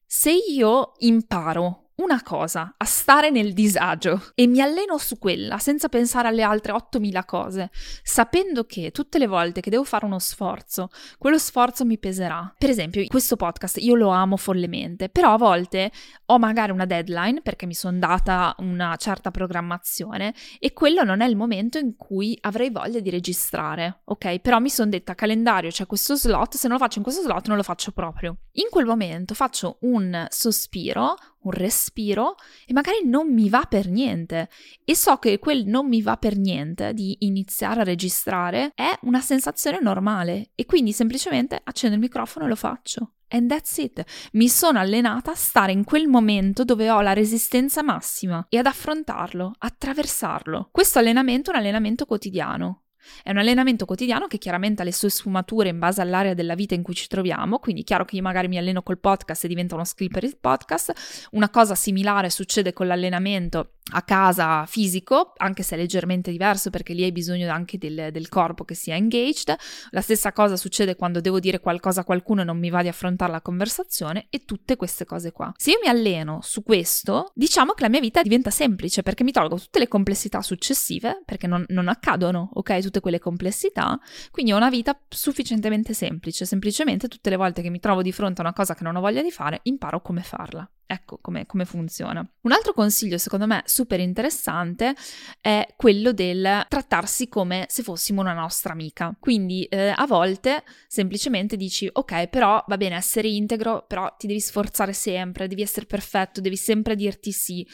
se 0.06 0.32
io 0.32 0.94
imparo 1.00 1.83
una 1.96 2.22
cosa, 2.22 2.74
a 2.76 2.84
stare 2.84 3.30
nel 3.30 3.52
disagio 3.52 4.32
e 4.34 4.46
mi 4.46 4.60
alleno 4.60 4.98
su 4.98 5.18
quella 5.18 5.58
senza 5.58 5.88
pensare 5.88 6.26
alle 6.26 6.42
altre 6.42 6.72
8000 6.72 7.24
cose, 7.24 7.70
sapendo 8.02 8.64
che 8.64 8.90
tutte 8.90 9.18
le 9.18 9.28
volte 9.28 9.60
che 9.60 9.70
devo 9.70 9.84
fare 9.84 10.04
uno 10.04 10.18
sforzo, 10.18 10.88
quello 11.18 11.38
sforzo 11.38 11.84
mi 11.84 11.98
peserà. 11.98 12.52
Per 12.58 12.68
esempio, 12.68 13.04
questo 13.06 13.36
podcast 13.36 13.76
io 13.78 13.94
lo 13.94 14.08
amo 14.08 14.36
follemente, 14.36 15.08
però 15.08 15.34
a 15.34 15.38
volte 15.38 15.92
ho 16.26 16.38
magari 16.38 16.72
una 16.72 16.84
deadline 16.84 17.42
perché 17.42 17.66
mi 17.66 17.74
sono 17.74 17.98
data 17.98 18.54
una 18.58 18.96
certa 18.96 19.30
programmazione 19.30 20.34
e 20.58 20.72
quello 20.72 21.04
non 21.04 21.20
è 21.20 21.26
il 21.26 21.36
momento 21.36 21.78
in 21.78 21.96
cui 21.96 22.36
avrei 22.40 22.70
voglia 22.70 22.98
di 22.98 23.10
registrare, 23.10 24.00
ok? 24.04 24.40
Però 24.40 24.58
mi 24.58 24.70
sono 24.70 24.90
detta 24.90 25.14
calendario, 25.14 25.70
c'è 25.70 25.86
questo 25.86 26.16
slot, 26.16 26.56
se 26.56 26.66
non 26.66 26.76
lo 26.76 26.82
faccio 26.82 26.98
in 26.98 27.04
questo 27.04 27.22
slot 27.22 27.46
non 27.46 27.56
lo 27.56 27.62
faccio 27.62 27.92
proprio. 27.92 28.38
In 28.52 28.66
quel 28.70 28.84
momento 28.84 29.34
faccio 29.34 29.78
un 29.82 30.26
sospiro, 30.28 31.14
un 31.44 31.52
respiro 31.52 32.34
e 32.66 32.72
magari 32.72 33.00
non 33.04 33.32
mi 33.32 33.48
va 33.48 33.64
per 33.68 33.88
niente 33.88 34.48
e 34.84 34.94
so 34.94 35.16
che 35.16 35.38
quel 35.38 35.66
non 35.66 35.88
mi 35.88 36.02
va 36.02 36.16
per 36.16 36.36
niente 36.36 36.92
di 36.92 37.16
iniziare 37.20 37.80
a 37.80 37.84
registrare 37.84 38.72
è 38.74 38.98
una 39.02 39.20
sensazione 39.20 39.80
normale 39.80 40.50
e 40.54 40.66
quindi 40.66 40.92
semplicemente 40.92 41.60
accendo 41.62 41.94
il 41.94 42.02
microfono 42.02 42.44
e 42.46 42.48
lo 42.48 42.56
faccio. 42.56 43.12
And 43.28 43.48
that's 43.48 43.78
it. 43.78 44.04
Mi 44.32 44.48
sono 44.48 44.78
allenata 44.78 45.32
a 45.32 45.34
stare 45.34 45.72
in 45.72 45.82
quel 45.82 46.06
momento 46.06 46.64
dove 46.64 46.88
ho 46.90 47.00
la 47.00 47.14
resistenza 47.14 47.82
massima 47.82 48.46
e 48.48 48.58
ad 48.58 48.66
affrontarlo, 48.66 49.54
attraversarlo. 49.58 50.68
Questo 50.70 51.00
allenamento 51.00 51.50
è 51.50 51.54
un 51.54 51.60
allenamento 51.60 52.06
quotidiano. 52.06 52.83
È 53.22 53.30
un 53.30 53.38
allenamento 53.38 53.84
quotidiano 53.84 54.26
che 54.26 54.38
chiaramente 54.38 54.82
ha 54.82 54.84
le 54.84 54.92
sue 54.92 55.10
sfumature 55.10 55.68
in 55.68 55.78
base 55.78 56.00
all'area 56.00 56.34
della 56.34 56.54
vita 56.54 56.74
in 56.74 56.82
cui 56.82 56.94
ci 56.94 57.06
troviamo, 57.08 57.58
quindi 57.58 57.84
chiaro 57.84 58.04
che 58.04 58.16
io 58.16 58.22
magari 58.22 58.48
mi 58.48 58.58
alleno 58.58 58.82
col 58.82 58.98
podcast 58.98 59.44
e 59.44 59.48
divento 59.48 59.74
uno 59.74 59.84
skill 59.84 60.08
per 60.08 60.24
il 60.24 60.36
podcast. 60.38 60.92
Una 61.32 61.50
cosa 61.50 61.74
similare 61.74 62.30
succede 62.30 62.72
con 62.72 62.86
l'allenamento 62.86 63.70
a 63.92 64.02
casa 64.02 64.64
fisico, 64.66 65.34
anche 65.36 65.62
se 65.62 65.74
è 65.74 65.78
leggermente 65.78 66.30
diverso 66.30 66.70
perché 66.70 66.94
lì 66.94 67.02
hai 67.04 67.12
bisogno 67.12 67.50
anche 67.52 67.76
del, 67.76 68.08
del, 68.10 68.28
corpo 68.28 68.64
che 68.64 68.74
sia 68.74 68.94
engaged. 68.94 69.54
La 69.90 70.00
stessa 70.00 70.32
cosa 70.32 70.56
succede 70.56 70.96
quando 70.96 71.20
devo 71.20 71.38
dire 71.38 71.60
qualcosa 71.60 72.00
a 72.00 72.04
qualcuno 72.04 72.40
e 72.40 72.44
non 72.44 72.58
mi 72.58 72.70
va 72.70 72.80
di 72.80 72.88
affrontare 72.88 73.30
la 73.30 73.42
conversazione 73.42 74.26
e 74.30 74.44
tutte 74.44 74.76
queste 74.76 75.04
cose 75.04 75.32
qua. 75.32 75.52
Se 75.56 75.70
io 75.70 75.78
mi 75.82 75.88
alleno 75.88 76.40
su 76.42 76.62
questo, 76.62 77.30
diciamo 77.34 77.72
che 77.72 77.82
la 77.82 77.90
mia 77.90 78.00
vita 78.00 78.22
diventa 78.22 78.50
semplice 78.50 79.02
perché 79.02 79.22
mi 79.22 79.32
tolgo 79.32 79.58
tutte 79.58 79.78
le 79.78 79.88
complessità 79.88 80.40
successive, 80.40 81.22
perché 81.24 81.46
non, 81.46 81.64
non 81.68 81.88
accadono, 81.88 82.50
ok, 82.54 82.80
tutte 82.80 82.93
quelle 83.00 83.18
complessità, 83.18 83.98
quindi 84.30 84.52
ho 84.52 84.56
una 84.56 84.70
vita 84.70 84.98
sufficientemente 85.08 85.94
semplice, 85.94 86.44
semplicemente 86.44 87.08
tutte 87.08 87.30
le 87.30 87.36
volte 87.36 87.62
che 87.62 87.70
mi 87.70 87.80
trovo 87.80 88.02
di 88.02 88.12
fronte 88.12 88.40
a 88.40 88.44
una 88.44 88.52
cosa 88.52 88.74
che 88.74 88.84
non 88.84 88.96
ho 88.96 89.00
voglia 89.00 89.22
di 89.22 89.30
fare, 89.30 89.60
imparo 89.64 90.00
come 90.00 90.22
farla. 90.22 90.68
Ecco 90.86 91.18
come, 91.20 91.46
come, 91.46 91.64
funziona. 91.64 92.26
Un 92.42 92.52
altro 92.52 92.74
consiglio, 92.74 93.16
secondo 93.16 93.46
me, 93.46 93.62
super 93.64 94.00
interessante 94.00 94.94
è 95.40 95.66
quello 95.76 96.12
del 96.12 96.66
trattarsi 96.68 97.28
come 97.28 97.64
se 97.68 97.82
fossimo 97.82 98.20
una 98.20 98.34
nostra 98.34 98.72
amica. 98.74 99.16
Quindi 99.18 99.64
eh, 99.64 99.94
a 99.96 100.06
volte 100.06 100.62
semplicemente 100.86 101.56
dici, 101.56 101.88
ok, 101.90 102.28
però 102.28 102.62
va 102.68 102.76
bene 102.76 102.96
essere 102.96 103.28
integro, 103.28 103.84
però 103.88 104.14
ti 104.18 104.26
devi 104.26 104.40
sforzare 104.40 104.92
sempre, 104.92 105.48
devi 105.48 105.62
essere 105.62 105.86
perfetto, 105.86 106.42
devi 106.42 106.56
sempre 106.56 106.94
dirti 106.96 107.32
sì. 107.32 107.66